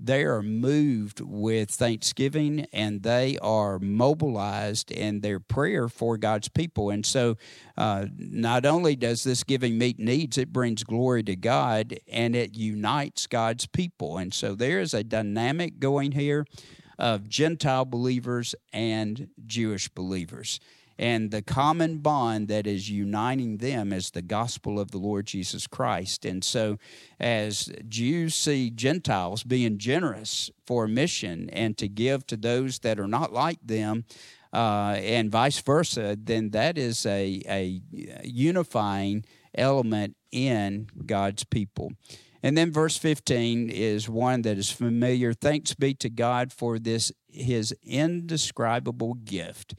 they 0.00 0.24
are 0.24 0.42
moved 0.42 1.20
with 1.20 1.70
thanksgiving 1.70 2.66
and 2.72 3.02
they 3.02 3.36
are 3.38 3.78
mobilized 3.78 4.90
in 4.90 5.20
their 5.20 5.40
prayer 5.40 5.88
for 5.88 6.16
God's 6.16 6.48
people. 6.48 6.90
And 6.90 7.04
so, 7.04 7.36
uh, 7.76 8.06
not 8.16 8.64
only 8.64 8.94
does 8.94 9.24
this 9.24 9.42
giving 9.42 9.76
meet 9.76 9.98
needs, 9.98 10.38
it 10.38 10.52
brings 10.52 10.84
glory 10.84 11.22
to 11.24 11.36
God 11.36 11.98
and 12.06 12.36
it 12.36 12.56
unites 12.56 13.26
God's 13.26 13.66
people. 13.66 14.18
And 14.18 14.32
so, 14.32 14.54
there 14.54 14.80
is 14.80 14.94
a 14.94 15.02
dynamic 15.02 15.80
going 15.80 16.12
here 16.12 16.46
of 16.98 17.28
Gentile 17.28 17.84
believers 17.84 18.54
and 18.72 19.28
Jewish 19.46 19.88
believers. 19.88 20.60
And 20.98 21.30
the 21.30 21.42
common 21.42 21.98
bond 21.98 22.48
that 22.48 22.66
is 22.66 22.90
uniting 22.90 23.58
them 23.58 23.92
is 23.92 24.10
the 24.10 24.22
gospel 24.22 24.80
of 24.80 24.90
the 24.90 24.98
Lord 24.98 25.26
Jesus 25.26 25.66
Christ. 25.66 26.24
And 26.24 26.42
so, 26.42 26.78
as 27.20 27.70
Jews 27.88 28.34
see 28.34 28.70
Gentiles 28.70 29.44
being 29.44 29.78
generous 29.78 30.50
for 30.66 30.88
mission 30.88 31.48
and 31.50 31.78
to 31.78 31.88
give 31.88 32.26
to 32.26 32.36
those 32.36 32.80
that 32.80 32.98
are 32.98 33.06
not 33.06 33.32
like 33.32 33.58
them, 33.62 34.04
uh, 34.52 34.96
and 34.98 35.30
vice 35.30 35.60
versa, 35.60 36.16
then 36.18 36.50
that 36.50 36.78
is 36.78 37.04
a, 37.06 37.42
a 37.48 37.80
unifying 38.24 39.24
element 39.54 40.16
in 40.32 40.88
God's 41.04 41.44
people. 41.44 41.92
And 42.42 42.56
then 42.56 42.72
verse 42.72 42.96
15 42.96 43.68
is 43.68 44.08
one 44.08 44.42
that 44.42 44.58
is 44.58 44.70
familiar. 44.70 45.32
Thanks 45.32 45.74
be 45.74 45.94
to 45.94 46.08
God 46.08 46.52
for 46.52 46.78
this, 46.78 47.12
his 47.28 47.74
indescribable 47.82 49.14
gift. 49.14 49.74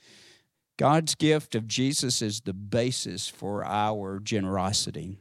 God's 0.79 1.13
gift 1.13 1.55
of 1.55 1.67
Jesus 1.67 2.21
is 2.21 2.39
the 2.39 2.53
basis 2.53 3.27
for 3.27 3.65
our 3.65 4.17
generosity. 4.17 5.17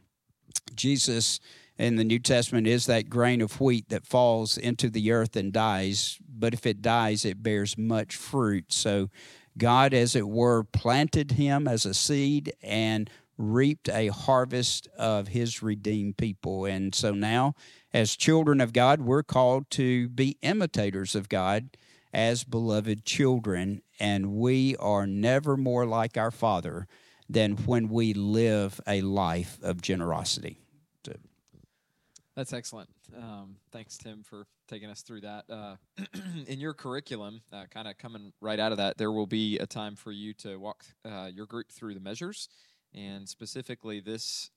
Jesus 0.73 1.41
in 1.77 1.97
the 1.97 2.05
New 2.05 2.19
Testament 2.19 2.65
is 2.65 2.85
that 2.85 3.09
grain 3.09 3.41
of 3.41 3.59
wheat 3.59 3.89
that 3.89 4.07
falls 4.07 4.57
into 4.57 4.89
the 4.89 5.11
earth 5.11 5.35
and 5.35 5.51
dies, 5.51 6.17
but 6.29 6.53
if 6.53 6.65
it 6.65 6.81
dies, 6.81 7.25
it 7.25 7.43
bears 7.43 7.77
much 7.77 8.15
fruit. 8.15 8.71
So 8.71 9.09
God, 9.57 9.93
as 9.93 10.15
it 10.15 10.29
were, 10.29 10.63
planted 10.63 11.31
him 11.31 11.67
as 11.67 11.85
a 11.85 11.93
seed 11.93 12.53
and 12.63 13.09
reaped 13.37 13.89
a 13.89 14.07
harvest 14.07 14.87
of 14.97 15.27
his 15.27 15.61
redeemed 15.61 16.15
people. 16.15 16.63
And 16.63 16.95
so 16.95 17.11
now, 17.11 17.53
as 17.93 18.15
children 18.15 18.61
of 18.61 18.71
God, 18.71 19.01
we're 19.01 19.23
called 19.23 19.69
to 19.71 20.07
be 20.07 20.37
imitators 20.41 21.15
of 21.15 21.27
God 21.27 21.75
as 22.13 22.43
beloved 22.43 23.05
children. 23.05 23.81
And 23.99 24.33
we 24.33 24.75
are 24.77 25.05
never 25.05 25.57
more 25.57 25.85
like 25.85 26.17
our 26.17 26.31
Father 26.31 26.87
than 27.29 27.57
when 27.57 27.89
we 27.89 28.13
live 28.13 28.81
a 28.87 29.01
life 29.01 29.59
of 29.61 29.81
generosity. 29.81 30.57
So, 31.05 31.13
That's 32.35 32.53
excellent. 32.53 32.89
Um, 33.15 33.57
thanks, 33.71 33.97
Tim, 33.97 34.23
for 34.23 34.47
taking 34.67 34.89
us 34.89 35.01
through 35.01 35.21
that. 35.21 35.45
Uh, 35.49 35.75
in 36.47 36.59
your 36.59 36.73
curriculum, 36.73 37.41
uh, 37.51 37.65
kind 37.69 37.87
of 37.87 37.97
coming 37.97 38.33
right 38.41 38.59
out 38.59 38.71
of 38.71 38.77
that, 38.77 38.97
there 38.97 39.11
will 39.11 39.27
be 39.27 39.57
a 39.57 39.67
time 39.67 39.95
for 39.95 40.11
you 40.11 40.33
to 40.35 40.57
walk 40.57 40.85
uh, 41.05 41.29
your 41.33 41.45
group 41.45 41.71
through 41.71 41.93
the 41.93 41.99
measures. 41.99 42.49
And 42.93 43.27
specifically, 43.27 43.99
this 43.99 44.49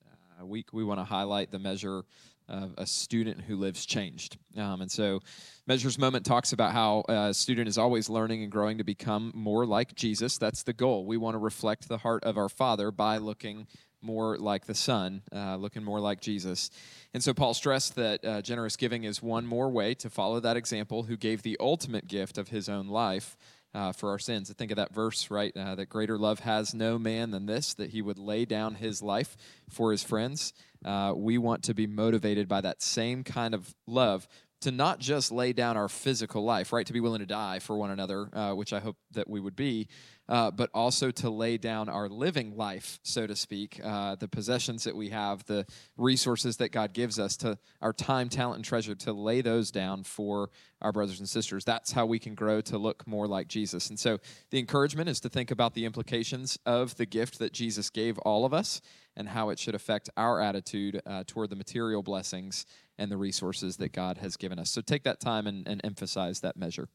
week, 0.47 0.73
we 0.73 0.85
want 0.85 1.01
to 1.01 1.05
highlight 1.05 1.51
the 1.51 1.59
measure 1.59 2.05
of 2.49 2.75
a 2.77 2.87
student 2.87 3.41
who 3.41 3.57
lives 3.57 3.87
changed. 3.87 4.37
Um, 4.57 4.83
and 4.83 4.91
so, 4.91 5.21
Measures 5.67 5.99
Moment 5.99 6.27
talks 6.27 6.53
about 6.53 6.73
how 6.73 7.05
a 7.09 7.33
student 7.33 7.69
is 7.69 7.79
always 7.79 8.09
learning 8.09 8.43
and 8.43 8.51
growing 8.51 8.79
to 8.79 8.85
become 8.85 9.33
more 9.35 9.65
like 9.65 9.95
Jesus. 9.95 10.39
That's 10.39 10.63
the 10.65 10.73
goal. 10.73 11.07
We 11.07 11.17
want 11.17 11.35
to 11.35 11.39
reflect 11.39 11.89
the 11.89 11.99
heart 11.99 12.25
of 12.25 12.37
our 12.37 12.49
Father 12.49 12.91
by 12.91 13.19
looking 13.19 13.67
more 14.03 14.37
like 14.37 14.67
the 14.67 14.75
Son, 14.75 15.23
uh, 15.33 15.57
looking 15.57 15.85
more 15.85 16.01
like 16.01 16.21
Jesus. 16.21 16.71
And 17.15 17.23
so 17.23 17.33
Paul 17.33 17.55
stressed 17.55 17.95
that 17.95 18.25
uh, 18.25 18.43
generous 18.43 18.77
giving 18.77 19.05
is 19.05 19.23
one 19.23 19.47
more 19.47 19.71
way 19.71 19.95
to 19.95 20.11
follow 20.11 20.41
that 20.41 20.57
example 20.57 21.05
who 21.05 21.17
gave 21.17 21.43
the 21.43 21.57
ultimate 21.61 22.09
gift 22.09 22.37
of 22.37 22.49
his 22.49 22.69
own 22.69 22.89
life. 22.89 23.37
Uh, 23.75 23.91
for 23.91 24.11
our 24.11 24.19
sins. 24.19 24.51
I 24.51 24.53
think 24.53 24.71
of 24.71 24.77
that 24.77 24.93
verse, 24.93 25.31
right? 25.31 25.51
Uh, 25.57 25.75
that 25.77 25.89
greater 25.89 26.19
love 26.19 26.41
has 26.41 26.75
no 26.75 26.99
man 26.99 27.31
than 27.31 27.47
this, 27.47 27.73
that 27.73 27.89
he 27.89 28.03
would 28.03 28.19
lay 28.19 28.45
down 28.45 28.75
his 28.75 29.01
life 29.01 29.35
for 29.71 29.93
his 29.93 30.05
friends. 30.05 30.53
Uh, 30.85 31.15
we 31.17 31.39
want 31.39 31.63
to 31.63 31.73
be 31.73 31.87
motivated 31.87 32.49
by 32.49 32.61
that 32.61 32.83
same 32.83 33.25
kind 33.25 33.55
of 33.55 33.75
love 33.87 34.29
to 34.63 34.71
not 34.71 34.99
just 34.99 35.31
lay 35.31 35.53
down 35.53 35.77
our 35.77 35.89
physical 35.89 36.45
life, 36.45 36.73
right? 36.73 36.87
To 36.87 36.93
be 36.93 37.01
willing 37.01 37.21
to 37.21 37.27
die 37.27 37.59
for 37.59 37.77
one 37.77 37.91
another, 37.91 38.29
uh, 38.33 38.53
which 38.55 38.73
I 38.73 38.81
hope 38.81 38.97
that 39.13 39.29
we 39.29 39.41
would 39.41 39.57
be, 39.57 39.89
uh, 40.29 40.51
but 40.53 40.71
also 40.73 41.11
to 41.11 41.31
lay 41.31 41.59
down 41.59 41.89
our 41.89 42.09
living 42.09 42.57
life, 42.57 43.01
so 43.03 43.27
to 43.27 43.35
speak, 43.35 43.81
uh, 43.83 44.15
the 44.15 44.29
possessions 44.29 44.85
that 44.85 44.95
we 44.95 45.11
have, 45.11 45.45
the 45.47 45.67
resources 45.97 46.57
that 46.59 46.71
God 46.71 46.93
gives 46.93 47.19
us, 47.19 47.37
to 47.39 47.59
our 47.81 47.93
time, 47.93 48.29
talent, 48.29 48.57
and 48.57 48.65
treasure, 48.65 48.95
to 48.95 49.13
lay 49.13 49.41
those 49.41 49.71
down 49.71 50.05
for 50.05 50.51
our 50.81 50.93
brothers 50.93 51.19
and 51.19 51.29
sisters. 51.29 51.65
That's 51.65 51.93
how 51.93 52.07
we 52.07 52.19
can 52.19 52.35
grow 52.35 52.61
to 52.63 52.79
look 52.79 53.07
more 53.07 53.27
like 53.27 53.49
Jesus. 53.49 53.89
And 53.89 53.99
so 53.99 54.19
the 54.51 54.59
encouragement 54.59 55.09
is 55.09 55.21
to 55.21 55.29
think 55.29 55.51
about 55.51 55.75
the 55.75 55.85
implications 55.85 56.59
of 56.67 56.97
the 56.97 57.07
gift 57.07 57.39
that 57.41 57.53
Jesus 57.53 57.91
gave 57.91 58.19
all 58.19 58.45
of 58.45 58.55
us 58.55 58.81
and 59.17 59.29
how 59.29 59.51
it 59.51 59.59
should 59.59 59.75
affect 59.75 60.09
our 60.17 60.41
attitude 60.41 61.01
uh, 61.05 61.25
toward 61.27 61.51
the 61.51 61.57
material 61.57 62.03
blessings 62.03 62.65
and 63.03 63.11
the 63.11 63.17
resources 63.17 63.77
that 63.79 63.93
God 63.93 64.19
has 64.19 64.37
given 64.37 64.59
us. 64.59 64.71
So 64.71 64.81
take 64.81 65.03
that 65.03 65.21
time 65.21 65.47
and, 65.47 65.67
and 65.67 65.81
emphasize 65.85 66.41
that 66.41 66.57
measure. 66.57 66.89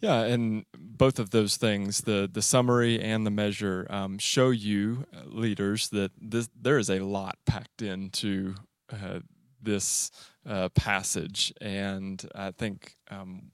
Yeah, 0.00 0.22
and 0.24 0.66
both 0.76 1.18
of 1.18 1.30
those 1.30 1.56
things, 1.56 2.02
the 2.02 2.28
the 2.30 2.42
summary 2.42 3.00
and 3.00 3.24
the 3.24 3.30
measure, 3.30 3.86
um, 3.88 4.18
show 4.18 4.50
you 4.50 5.06
uh, 5.16 5.20
leaders 5.26 5.88
that 5.90 6.10
this, 6.20 6.50
there 6.60 6.78
is 6.78 6.90
a 6.90 6.98
lot 6.98 7.38
packed 7.46 7.80
into 7.80 8.54
uh, 8.92 9.20
this 9.62 10.10
uh, 10.46 10.68
passage, 10.70 11.54
and 11.60 12.22
I 12.34 12.50
think 12.50 12.96
um, 13.10 13.52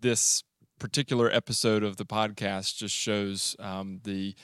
this 0.00 0.42
particular 0.80 1.30
episode 1.30 1.84
of 1.84 1.96
the 1.96 2.06
podcast 2.06 2.76
just 2.78 2.94
shows 2.94 3.54
um, 3.60 4.00
the 4.02 4.34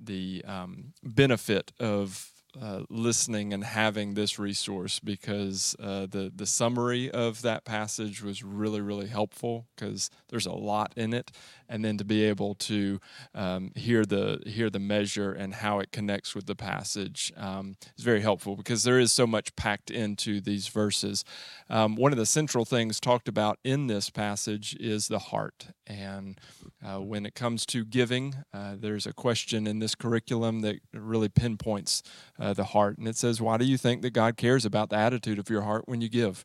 the 0.00 0.44
um, 0.46 0.92
benefit 1.02 1.72
of 1.80 2.30
uh, 2.60 2.82
listening 2.88 3.52
and 3.52 3.64
having 3.64 4.14
this 4.14 4.38
resource 4.38 4.98
because 4.98 5.76
uh, 5.80 6.06
the 6.06 6.32
the 6.34 6.46
summary 6.46 7.10
of 7.10 7.42
that 7.42 7.64
passage 7.64 8.22
was 8.22 8.42
really 8.42 8.80
really 8.80 9.08
helpful 9.08 9.66
because 9.74 10.10
there's 10.28 10.46
a 10.46 10.52
lot 10.52 10.92
in 10.96 11.12
it, 11.14 11.30
and 11.68 11.84
then 11.84 11.98
to 11.98 12.04
be 12.04 12.24
able 12.24 12.54
to 12.54 13.00
um, 13.34 13.72
hear 13.74 14.04
the 14.04 14.42
hear 14.46 14.70
the 14.70 14.78
measure 14.78 15.32
and 15.32 15.54
how 15.54 15.80
it 15.80 15.92
connects 15.92 16.34
with 16.34 16.46
the 16.46 16.54
passage 16.54 17.32
um, 17.36 17.76
is 17.96 18.04
very 18.04 18.20
helpful 18.20 18.56
because 18.56 18.84
there 18.84 18.98
is 18.98 19.12
so 19.12 19.26
much 19.26 19.54
packed 19.56 19.90
into 19.90 20.40
these 20.40 20.68
verses. 20.68 21.24
Um, 21.68 21.96
one 21.96 22.12
of 22.12 22.18
the 22.18 22.26
central 22.26 22.64
things 22.64 23.00
talked 23.00 23.28
about 23.28 23.58
in 23.64 23.86
this 23.86 24.10
passage 24.10 24.76
is 24.80 25.08
the 25.08 25.18
heart, 25.18 25.68
and 25.86 26.38
uh, 26.84 27.00
when 27.00 27.26
it 27.26 27.34
comes 27.34 27.66
to 27.66 27.84
giving, 27.84 28.34
uh, 28.52 28.74
there's 28.78 29.06
a 29.06 29.12
question 29.12 29.66
in 29.66 29.80
this 29.80 29.94
curriculum 29.94 30.60
that 30.60 30.76
really 30.92 31.28
pinpoints 31.28 32.02
uh, 32.38 32.52
the 32.52 32.64
heart. 32.64 32.98
And 32.98 33.08
it 33.08 33.16
says, 33.16 33.40
Why 33.40 33.56
do 33.56 33.64
you 33.64 33.76
think 33.76 34.02
that 34.02 34.10
God 34.10 34.36
cares 34.36 34.64
about 34.64 34.90
the 34.90 34.96
attitude 34.96 35.38
of 35.38 35.50
your 35.50 35.62
heart 35.62 35.84
when 35.86 36.00
you 36.00 36.08
give? 36.08 36.44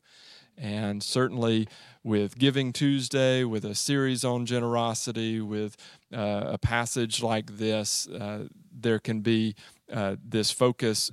And 0.56 1.02
certainly 1.02 1.68
with 2.02 2.38
Giving 2.38 2.72
Tuesday, 2.72 3.44
with 3.44 3.64
a 3.64 3.74
series 3.74 4.24
on 4.24 4.46
generosity, 4.46 5.40
with 5.40 5.76
uh, 6.12 6.44
a 6.46 6.58
passage 6.58 7.22
like 7.22 7.56
this, 7.56 8.06
uh, 8.08 8.46
there 8.72 8.98
can 8.98 9.20
be 9.20 9.54
uh, 9.92 10.16
this 10.22 10.50
focus 10.50 11.10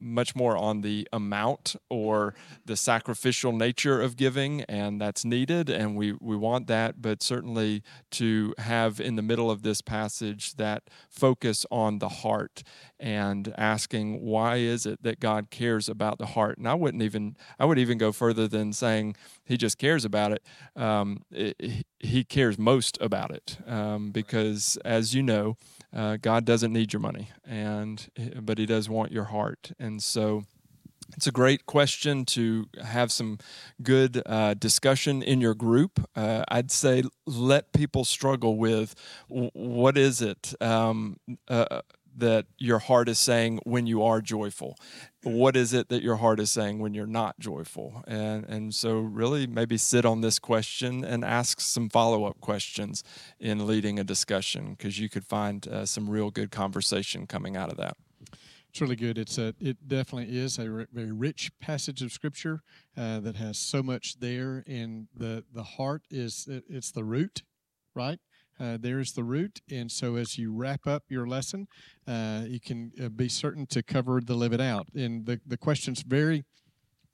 much 0.00 0.34
more 0.36 0.56
on 0.56 0.82
the 0.82 1.08
amount 1.12 1.76
or 1.88 2.34
the 2.64 2.76
sacrificial 2.76 3.52
nature 3.52 4.00
of 4.00 4.16
giving, 4.16 4.62
and 4.62 5.00
that's 5.00 5.24
needed, 5.24 5.70
and 5.70 5.96
we, 5.96 6.12
we 6.20 6.36
want 6.36 6.66
that, 6.66 7.00
but 7.00 7.22
certainly 7.22 7.82
to 8.10 8.54
have 8.58 9.00
in 9.00 9.16
the 9.16 9.22
middle 9.22 9.50
of 9.50 9.62
this 9.62 9.80
passage 9.80 10.54
that 10.54 10.82
focus 11.08 11.64
on 11.70 11.98
the 11.98 12.08
heart 12.08 12.62
and 12.98 13.52
asking 13.58 14.22
why 14.22 14.56
is 14.56 14.86
it 14.86 15.02
that 15.02 15.20
God 15.20 15.50
cares 15.50 15.88
about 15.88 16.18
the 16.18 16.26
heart. 16.26 16.58
And 16.58 16.68
I 16.68 16.74
wouldn't 16.74 17.02
even 17.02 17.36
I 17.58 17.64
would 17.64 17.78
even 17.78 17.98
go 17.98 18.12
further 18.12 18.48
than 18.48 18.72
saying 18.72 19.16
he 19.44 19.56
just 19.56 19.78
cares 19.78 20.04
about 20.04 20.32
it. 20.32 20.42
Um, 20.74 21.22
it 21.30 21.84
he 21.98 22.24
cares 22.24 22.58
most 22.58 22.98
about 23.00 23.30
it 23.30 23.58
um, 23.66 24.10
because, 24.10 24.78
as 24.84 25.14
you 25.14 25.22
know, 25.22 25.56
uh, 25.94 26.16
God 26.20 26.44
doesn't 26.44 26.72
need 26.72 26.92
your 26.92 27.00
money, 27.00 27.30
and 27.44 28.08
but 28.40 28.58
He 28.58 28.66
does 28.66 28.88
want 28.88 29.12
your 29.12 29.24
heart, 29.24 29.72
and 29.78 30.02
so 30.02 30.44
it's 31.14 31.26
a 31.26 31.32
great 31.32 31.66
question 31.66 32.24
to 32.24 32.66
have 32.82 33.12
some 33.12 33.38
good 33.82 34.22
uh, 34.26 34.54
discussion 34.54 35.22
in 35.22 35.40
your 35.40 35.54
group. 35.54 36.00
Uh, 36.16 36.44
I'd 36.48 36.70
say 36.70 37.04
let 37.26 37.72
people 37.72 38.04
struggle 38.04 38.56
with 38.56 38.94
what 39.28 39.96
is 39.96 40.20
it 40.20 40.54
um, 40.60 41.18
uh, 41.48 41.82
that 42.16 42.46
your 42.58 42.78
heart 42.78 43.08
is 43.08 43.18
saying 43.18 43.60
when 43.64 43.86
you 43.86 44.02
are 44.02 44.20
joyful 44.20 44.76
what 45.22 45.56
is 45.56 45.72
it 45.72 45.88
that 45.88 46.02
your 46.02 46.16
heart 46.16 46.38
is 46.38 46.50
saying 46.50 46.78
when 46.78 46.94
you're 46.94 47.06
not 47.06 47.38
joyful 47.38 48.04
and 48.06 48.44
and 48.44 48.74
so 48.74 48.98
really 48.98 49.46
maybe 49.46 49.76
sit 49.76 50.04
on 50.04 50.20
this 50.20 50.38
question 50.38 51.04
and 51.04 51.24
ask 51.24 51.60
some 51.60 51.88
follow-up 51.88 52.40
questions 52.40 53.02
in 53.40 53.66
leading 53.66 53.98
a 53.98 54.04
discussion 54.04 54.74
because 54.74 54.98
you 54.98 55.08
could 55.08 55.24
find 55.24 55.66
uh, 55.68 55.84
some 55.84 56.08
real 56.08 56.30
good 56.30 56.50
conversation 56.50 57.26
coming 57.26 57.56
out 57.56 57.70
of 57.70 57.76
that 57.76 57.96
it's 58.76 58.80
really 58.82 58.96
good. 58.96 59.16
It's 59.16 59.38
a, 59.38 59.54
it 59.58 59.88
definitely 59.88 60.36
is 60.36 60.58
a 60.58 60.86
very 60.92 61.10
rich 61.10 61.50
passage 61.60 62.02
of 62.02 62.12
scripture 62.12 62.60
uh, 62.94 63.20
that 63.20 63.36
has 63.36 63.56
so 63.56 63.82
much 63.82 64.20
there, 64.20 64.64
and 64.66 65.08
the 65.16 65.44
the 65.50 65.62
heart 65.62 66.02
is 66.10 66.46
it, 66.46 66.64
it's 66.68 66.90
the 66.90 67.02
root, 67.02 67.42
right? 67.94 68.18
Uh, 68.58 68.78
there's 68.80 69.12
the 69.12 69.24
root. 69.24 69.60
And 69.70 69.90
so 69.90 70.16
as 70.16 70.38
you 70.38 70.52
wrap 70.52 70.86
up 70.86 71.04
your 71.08 71.26
lesson, 71.26 71.68
uh, 72.06 72.44
you 72.46 72.60
can 72.60 72.92
uh, 73.02 73.08
be 73.08 73.28
certain 73.28 73.66
to 73.66 73.82
cover 73.82 74.20
the 74.20 74.34
live 74.34 74.52
it 74.52 74.60
out. 74.60 74.88
And 74.94 75.26
the, 75.26 75.40
the 75.46 75.56
question's 75.56 76.02
very 76.02 76.44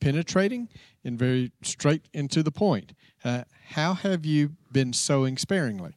penetrating 0.01 0.69
and 1.05 1.19
very 1.19 1.53
straight 1.63 2.09
into 2.13 2.43
the 2.43 2.51
point. 2.51 2.93
Uh, 3.25 3.45
how 3.71 3.95
have 3.95 4.27
you 4.27 4.57
been 4.73 4.93
sowing 4.93 5.37
sparingly? 5.37 5.97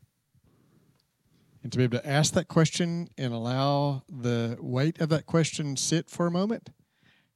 And 1.64 1.72
to 1.72 1.80
be 1.80 1.84
able 1.84 1.98
to 1.98 2.08
ask 2.08 2.34
that 2.34 2.48
question 2.48 3.10
and 3.18 3.34
allow 3.34 4.04
the 4.08 4.58
weight 4.60 5.02
of 5.02 5.10
that 5.10 5.26
question 5.26 5.76
sit 5.76 6.10
for 6.12 6.28
a 6.28 6.32
moment. 6.32 6.70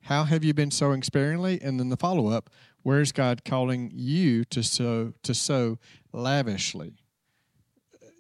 How 0.04 0.24
have 0.26 0.44
you 0.44 0.54
been 0.54 0.70
sowing 0.70 1.02
sparingly? 1.02 1.60
And 1.62 1.80
then 1.80 1.90
the 1.90 1.98
follow 1.98 2.28
up, 2.28 2.52
where's 2.84 3.12
God 3.12 3.44
calling 3.44 3.92
you 3.92 4.46
to 4.46 4.62
sow 4.62 5.14
to 5.24 5.34
sow 5.34 5.80
lavishly? 6.14 6.94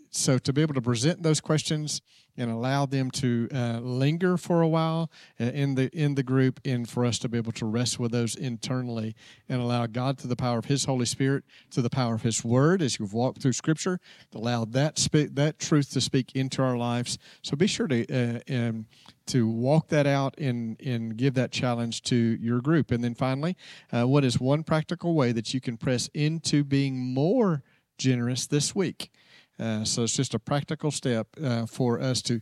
So 0.09 0.37
to 0.37 0.53
be 0.53 0.61
able 0.61 0.73
to 0.73 0.81
present 0.81 1.23
those 1.23 1.39
questions 1.39 2.01
and 2.39 2.49
allow 2.49 2.85
them 2.85 3.11
to 3.11 3.49
uh, 3.53 3.79
linger 3.81 4.37
for 4.37 4.61
a 4.61 4.67
while 4.67 5.11
uh, 5.39 5.45
in 5.45 5.75
the 5.75 5.89
in 5.89 6.15
the 6.15 6.23
group 6.23 6.59
and 6.63 6.89
for 6.89 7.05
us 7.05 7.19
to 7.19 7.27
be 7.27 7.37
able 7.37 7.51
to 7.51 7.65
rest 7.65 7.99
with 7.99 8.11
those 8.11 8.35
internally 8.35 9.15
and 9.49 9.61
allow 9.61 9.85
God 9.85 10.17
through 10.17 10.29
the 10.29 10.35
power 10.35 10.57
of 10.57 10.65
his 10.65 10.85
Holy 10.85 11.05
Spirit 11.05 11.43
through 11.69 11.83
the 11.83 11.89
power 11.89 12.15
of 12.15 12.21
his 12.21 12.43
word 12.43 12.81
as 12.81 12.97
you've 12.97 13.13
walked 13.13 13.41
through 13.41 13.53
scripture 13.53 13.99
to 14.31 14.37
allow 14.37 14.65
that 14.65 14.97
speak 14.97 15.35
that 15.35 15.59
truth 15.59 15.91
to 15.91 16.01
speak 16.01 16.31
into 16.33 16.63
our 16.63 16.77
lives. 16.77 17.17
So 17.41 17.55
be 17.55 17.67
sure 17.67 17.87
to 17.87 18.05
uh, 18.09 18.39
um, 18.49 18.85
to 19.27 19.47
walk 19.47 19.89
that 19.89 20.07
out 20.07 20.35
and 20.37 20.79
and 20.81 21.17
give 21.17 21.33
that 21.33 21.51
challenge 21.51 22.01
to 22.03 22.15
your 22.15 22.61
group. 22.61 22.91
And 22.91 23.03
then 23.03 23.15
finally 23.15 23.57
uh, 23.91 24.07
what 24.07 24.23
is 24.23 24.39
one 24.39 24.63
practical 24.63 25.13
way 25.13 25.33
that 25.33 25.53
you 25.53 25.59
can 25.59 25.77
press 25.77 26.09
into 26.13 26.63
being 26.63 26.97
more 26.97 27.63
generous 27.97 28.47
this 28.47 28.73
week 28.73 29.11
uh, 29.59 29.83
so 29.83 30.03
it's 30.03 30.15
just 30.15 30.33
a 30.33 30.39
practical 30.39 30.91
step 30.91 31.27
uh, 31.43 31.65
for 31.65 31.99
us 31.99 32.21
to 32.23 32.41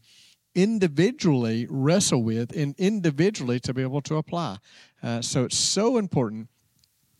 individually 0.55 1.67
wrestle 1.69 2.23
with 2.23 2.55
and 2.55 2.75
individually 2.77 3.59
to 3.59 3.73
be 3.73 3.81
able 3.81 4.01
to 4.01 4.15
apply. 4.15 4.57
Uh, 5.03 5.21
so 5.21 5.45
it's 5.45 5.57
so 5.57 5.97
important 5.97 6.49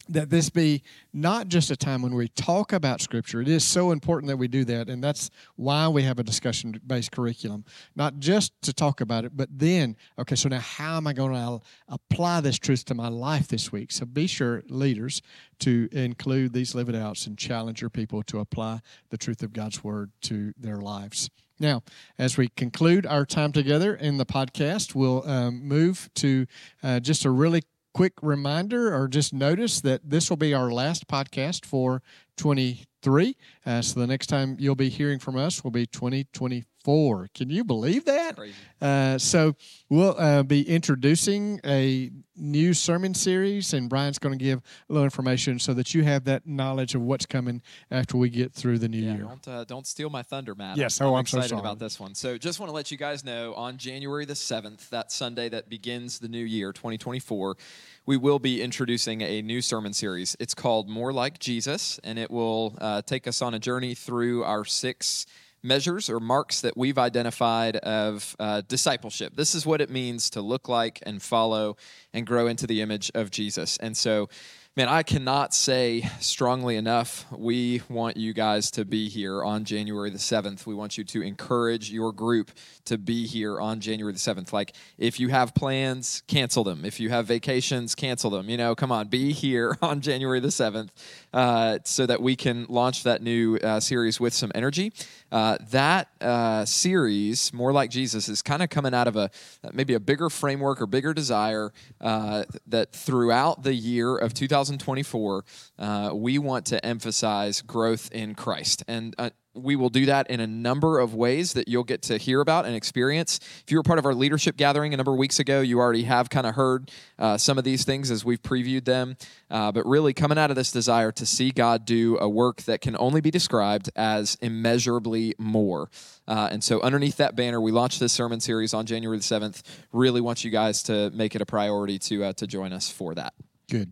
that 0.09 0.29
this 0.29 0.49
be 0.49 0.83
not 1.13 1.47
just 1.47 1.71
a 1.71 1.75
time 1.75 2.01
when 2.01 2.13
we 2.13 2.27
talk 2.29 2.73
about 2.73 3.01
scripture. 3.01 3.41
It 3.41 3.47
is 3.47 3.63
so 3.63 3.91
important 3.91 4.29
that 4.29 4.37
we 4.37 4.47
do 4.47 4.63
that 4.65 4.89
and 4.89 5.03
that's 5.03 5.29
why 5.55 5.87
we 5.87 6.03
have 6.03 6.19
a 6.19 6.23
discussion 6.23 6.79
based 6.85 7.11
curriculum. 7.11 7.65
Not 7.95 8.19
just 8.19 8.53
to 8.63 8.73
talk 8.73 9.01
about 9.01 9.25
it 9.25 9.35
but 9.35 9.49
then 9.51 9.95
okay 10.19 10.35
so 10.35 10.49
now 10.49 10.59
how 10.59 10.97
am 10.97 11.07
i 11.07 11.13
going 11.13 11.33
to 11.33 11.65
apply 11.87 12.41
this 12.41 12.57
truth 12.57 12.85
to 12.85 12.93
my 12.93 13.07
life 13.07 13.47
this 13.47 13.71
week? 13.71 13.91
So 13.91 14.05
be 14.05 14.27
sure 14.27 14.63
leaders 14.69 15.21
to 15.59 15.89
include 15.91 16.53
these 16.53 16.75
live 16.75 16.89
it 16.89 16.95
outs 16.95 17.27
and 17.27 17.37
challenge 17.37 17.81
your 17.81 17.89
people 17.89 18.23
to 18.23 18.39
apply 18.39 18.81
the 19.09 19.17
truth 19.17 19.43
of 19.43 19.53
god's 19.53 19.83
word 19.83 20.11
to 20.21 20.53
their 20.57 20.77
lives. 20.77 21.29
Now, 21.59 21.81
as 22.19 22.37
we 22.37 22.49
conclude 22.49 23.05
our 23.05 23.25
time 23.25 23.51
together 23.51 23.95
in 23.95 24.17
the 24.17 24.25
podcast, 24.25 24.93
we'll 24.93 25.27
um, 25.27 25.67
move 25.67 26.09
to 26.15 26.45
uh, 26.83 26.99
just 26.99 27.25
a 27.25 27.31
really 27.31 27.63
quick 27.97 28.13
reminder 28.21 28.93
or 28.95 29.07
just 29.07 29.33
notice 29.33 29.81
that 29.81 30.07
this 30.07 30.29
will 30.29 30.37
be 30.37 30.53
our 30.53 30.71
last 30.71 31.07
podcast 31.07 31.65
for 31.65 32.03
23. 32.37 33.35
Uh, 33.65 33.81
so 33.81 33.99
the 33.99 34.05
next 34.05 34.27
time 34.27 34.55
you'll 34.59 34.75
be 34.75 34.89
hearing 34.89 35.17
from 35.17 35.35
us 35.35 35.63
will 35.63 35.71
be 35.71 35.87
2024. 35.87 36.76
Can 36.87 37.49
you 37.49 37.65
believe 37.65 38.05
that? 38.05 38.39
Uh, 38.81 39.17
so 39.17 39.55
we'll 39.89 40.15
uh, 40.17 40.43
be 40.43 40.67
introducing 40.67 41.59
a 41.65 42.11
new 42.37 42.73
sermon 42.73 43.13
series, 43.13 43.73
and 43.73 43.89
Brian's 43.89 44.19
going 44.19 44.37
to 44.37 44.43
give 44.43 44.59
a 44.59 44.93
little 44.93 45.03
information 45.03 45.59
so 45.59 45.73
that 45.73 45.93
you 45.93 46.03
have 46.03 46.23
that 46.25 46.47
knowledge 46.47 46.95
of 46.95 47.01
what's 47.01 47.25
coming 47.25 47.61
after 47.91 48.15
we 48.15 48.29
get 48.29 48.53
through 48.53 48.79
the 48.79 48.87
new 48.87 48.99
yeah, 48.99 49.15
year. 49.15 49.23
Don't 49.23 49.47
uh, 49.47 49.63
don't 49.65 49.85
steal 49.85 50.09
my 50.09 50.23
thunder, 50.23 50.55
Matt. 50.55 50.77
Yes, 50.77 51.01
I'm, 51.01 51.07
oh, 51.07 51.13
I'm, 51.15 51.19
I'm 51.19 51.25
so 51.25 51.39
excited 51.39 51.49
sorry. 51.49 51.59
about 51.59 51.79
this 51.79 51.99
one. 51.99 52.15
So 52.15 52.37
just 52.37 52.59
want 52.59 52.69
to 52.69 52.73
let 52.73 52.89
you 52.89 52.97
guys 52.97 53.25
know 53.25 53.53
on 53.55 53.77
January 53.77 54.23
the 54.23 54.35
seventh, 54.35 54.89
that 54.91 55.11
Sunday 55.11 55.49
that 55.49 55.67
begins 55.67 56.19
the 56.19 56.29
new 56.29 56.45
year, 56.45 56.71
2024, 56.71 57.57
we 58.05 58.15
will 58.15 58.39
be 58.39 58.61
introducing 58.61 59.21
a 59.21 59.41
new 59.41 59.61
sermon 59.61 59.91
series. 59.91 60.37
It's 60.39 60.53
called 60.53 60.87
More 60.87 61.11
Like 61.11 61.39
Jesus, 61.39 61.99
and 62.03 62.17
it 62.17 62.31
will 62.31 62.77
uh, 62.79 63.01
take 63.01 63.27
us 63.27 63.41
on 63.41 63.53
a 63.53 63.59
journey 63.59 63.93
through 63.93 64.45
our 64.45 64.63
six 64.63 65.25
measures 65.67 66.09
or 66.09 66.19
marks 66.19 66.61
that 66.61 66.77
we've 66.77 66.97
identified 66.97 67.75
of 67.77 68.35
uh, 68.39 68.61
discipleship. 68.67 69.35
This 69.35 69.53
is 69.53 69.65
what 69.65 69.81
it 69.81 69.89
means 69.89 70.29
to 70.31 70.41
look 70.41 70.69
like 70.69 71.03
and 71.05 71.21
follow 71.21 71.77
and 72.13 72.25
grow 72.25 72.47
into 72.47 72.65
the 72.65 72.81
image 72.81 73.11
of 73.13 73.29
Jesus. 73.29 73.77
And 73.77 73.95
so, 73.95 74.29
man, 74.77 74.87
I 74.87 75.01
cannot 75.01 75.53
say 75.53 76.07
strongly 76.19 76.75
enough. 76.75 77.25
We 77.31 77.81
want 77.89 78.15
you 78.15 78.33
guys 78.33 78.69
to 78.71 78.85
be 78.85 79.09
here 79.09 79.43
on 79.43 79.65
January 79.65 80.11
the 80.11 80.19
7th. 80.19 80.65
We 80.65 80.75
want 80.75 80.97
you 80.97 81.03
to 81.03 81.21
encourage 81.23 81.91
your 81.91 82.13
group 82.13 82.51
to 82.85 82.97
be 82.97 83.25
here 83.25 83.59
on 83.59 83.79
January 83.79 84.13
the 84.13 84.19
7th. 84.19 84.53
Like, 84.53 84.73
if 84.97 85.19
you 85.19 85.29
have 85.29 85.55
plans, 85.55 86.21
cancel 86.27 86.63
them. 86.63 86.85
If 86.85 86.99
you 86.99 87.09
have 87.09 87.25
vacations, 87.25 87.95
cancel 87.95 88.29
them. 88.29 88.49
You 88.49 88.57
know, 88.57 88.75
come 88.75 88.91
on, 88.91 89.07
be 89.07 89.33
here 89.33 89.77
on 89.81 89.99
January 90.01 90.39
the 90.39 90.49
7th 90.49 90.89
uh, 91.37 91.77
so 91.83 92.03
that 92.07 92.19
we 92.19 92.35
can 92.35 92.65
launch 92.67 93.03
that 93.03 93.21
new 93.21 93.57
uh, 93.57 93.79
series 93.79 94.19
with 94.19 94.33
some 94.33 94.51
energy. 94.55 94.91
Uh, 95.31 95.55
that 95.69 96.09
uh, 96.19 96.65
series, 96.65 97.53
More 97.53 97.71
Like 97.71 97.91
Jesus, 97.91 98.27
is 98.27 98.41
kind 98.41 98.63
of 98.63 98.71
coming 98.71 98.95
out 98.95 99.07
of 99.07 99.15
a 99.15 99.29
maybe 99.71 99.93
a 99.93 99.99
bigger 99.99 100.31
framework 100.31 100.81
or 100.81 100.87
bigger 100.87 101.13
desire 101.13 101.71
uh, 102.01 102.43
that 102.65 102.91
throughout 102.91 103.61
the 103.61 103.75
year 103.75 104.17
of 104.17 104.33
2024, 104.33 105.45
uh, 105.77 106.09
we 106.11 106.39
want 106.39 106.65
to 106.65 106.83
emphasize 106.83 107.61
growth 107.61 108.11
in 108.11 108.33
Christ. 108.33 108.83
And 108.87 109.13
uh, 109.19 109.29
we 109.57 109.75
will 109.75 109.89
do 109.89 110.05
that 110.07 110.29
in 110.29 110.39
a 110.39 110.47
number 110.47 110.99
of 110.99 111.13
ways 111.13 111.53
that 111.53 111.67
you'll 111.67 111.83
get 111.83 112.01
to 112.03 112.17
hear 112.17 112.41
about 112.41 112.65
and 112.65 112.75
experience. 112.75 113.39
If 113.63 113.71
you 113.71 113.77
were 113.77 113.83
part 113.83 113.99
of 113.99 114.05
our 114.05 114.13
leadership 114.13 114.57
gathering 114.57 114.93
a 114.93 114.97
number 114.97 115.11
of 115.11 115.17
weeks 115.17 115.39
ago, 115.39 115.61
you 115.61 115.79
already 115.79 116.03
have 116.03 116.29
kind 116.29 116.45
of 116.45 116.55
heard 116.55 116.91
uh, 117.19 117.37
some 117.37 117.57
of 117.57 117.63
these 117.63 117.83
things 117.83 118.11
as 118.11 118.23
we've 118.23 118.41
previewed 118.41 118.85
them. 118.85 119.17
Uh, 119.49 119.71
but 119.71 119.85
really, 119.85 120.13
coming 120.13 120.37
out 120.37 120.49
of 120.49 120.55
this 120.55 120.71
desire 120.71 121.11
to 121.13 121.25
see 121.25 121.51
God 121.51 121.85
do 121.85 122.17
a 122.19 122.27
work 122.27 122.63
that 122.63 122.81
can 122.81 122.95
only 122.99 123.21
be 123.21 123.31
described 123.31 123.89
as 123.95 124.37
immeasurably 124.41 125.33
more. 125.37 125.89
Uh, 126.27 126.49
and 126.51 126.63
so, 126.63 126.81
underneath 126.81 127.17
that 127.17 127.35
banner, 127.35 127.61
we 127.61 127.71
launched 127.71 127.99
this 127.99 128.13
sermon 128.13 128.39
series 128.39 128.73
on 128.73 128.85
January 128.85 129.17
the 129.17 129.23
7th. 129.23 129.63
Really 129.91 130.21
want 130.21 130.43
you 130.43 130.51
guys 130.51 130.83
to 130.83 131.09
make 131.11 131.35
it 131.35 131.41
a 131.41 131.45
priority 131.45 131.97
to, 131.99 132.25
uh, 132.25 132.33
to 132.33 132.47
join 132.47 132.73
us 132.73 132.89
for 132.89 133.15
that. 133.15 133.33
Good. 133.69 133.91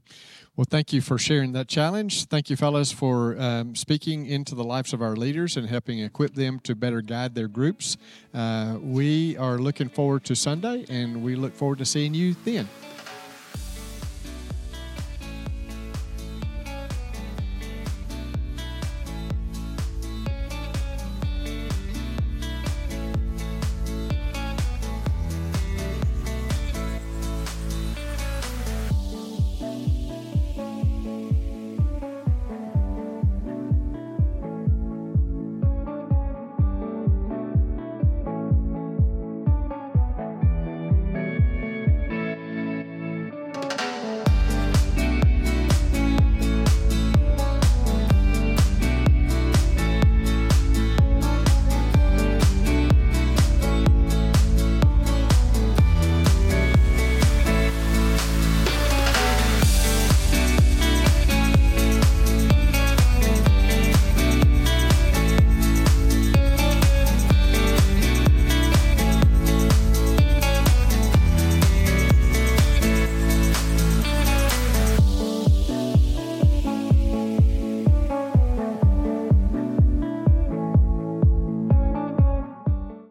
Well, 0.57 0.65
thank 0.69 0.93
you 0.93 1.01
for 1.01 1.17
sharing 1.17 1.51
that 1.51 1.67
challenge. 1.67 2.27
Thank 2.27 2.49
you, 2.49 2.55
fellas, 2.55 2.89
for 2.89 3.37
um, 3.37 3.75
speaking 3.75 4.25
into 4.25 4.55
the 4.55 4.63
lives 4.63 4.93
of 4.93 5.01
our 5.01 5.17
leaders 5.17 5.57
and 5.57 5.67
helping 5.67 5.99
equip 5.99 6.33
them 6.33 6.61
to 6.61 6.75
better 6.75 7.01
guide 7.01 7.35
their 7.35 7.49
groups. 7.49 7.97
Uh, 8.33 8.77
we 8.81 9.35
are 9.35 9.57
looking 9.57 9.89
forward 9.89 10.23
to 10.23 10.35
Sunday, 10.35 10.85
and 10.87 11.21
we 11.21 11.35
look 11.35 11.53
forward 11.53 11.79
to 11.79 11.85
seeing 11.85 12.13
you 12.13 12.35
then. 12.45 12.69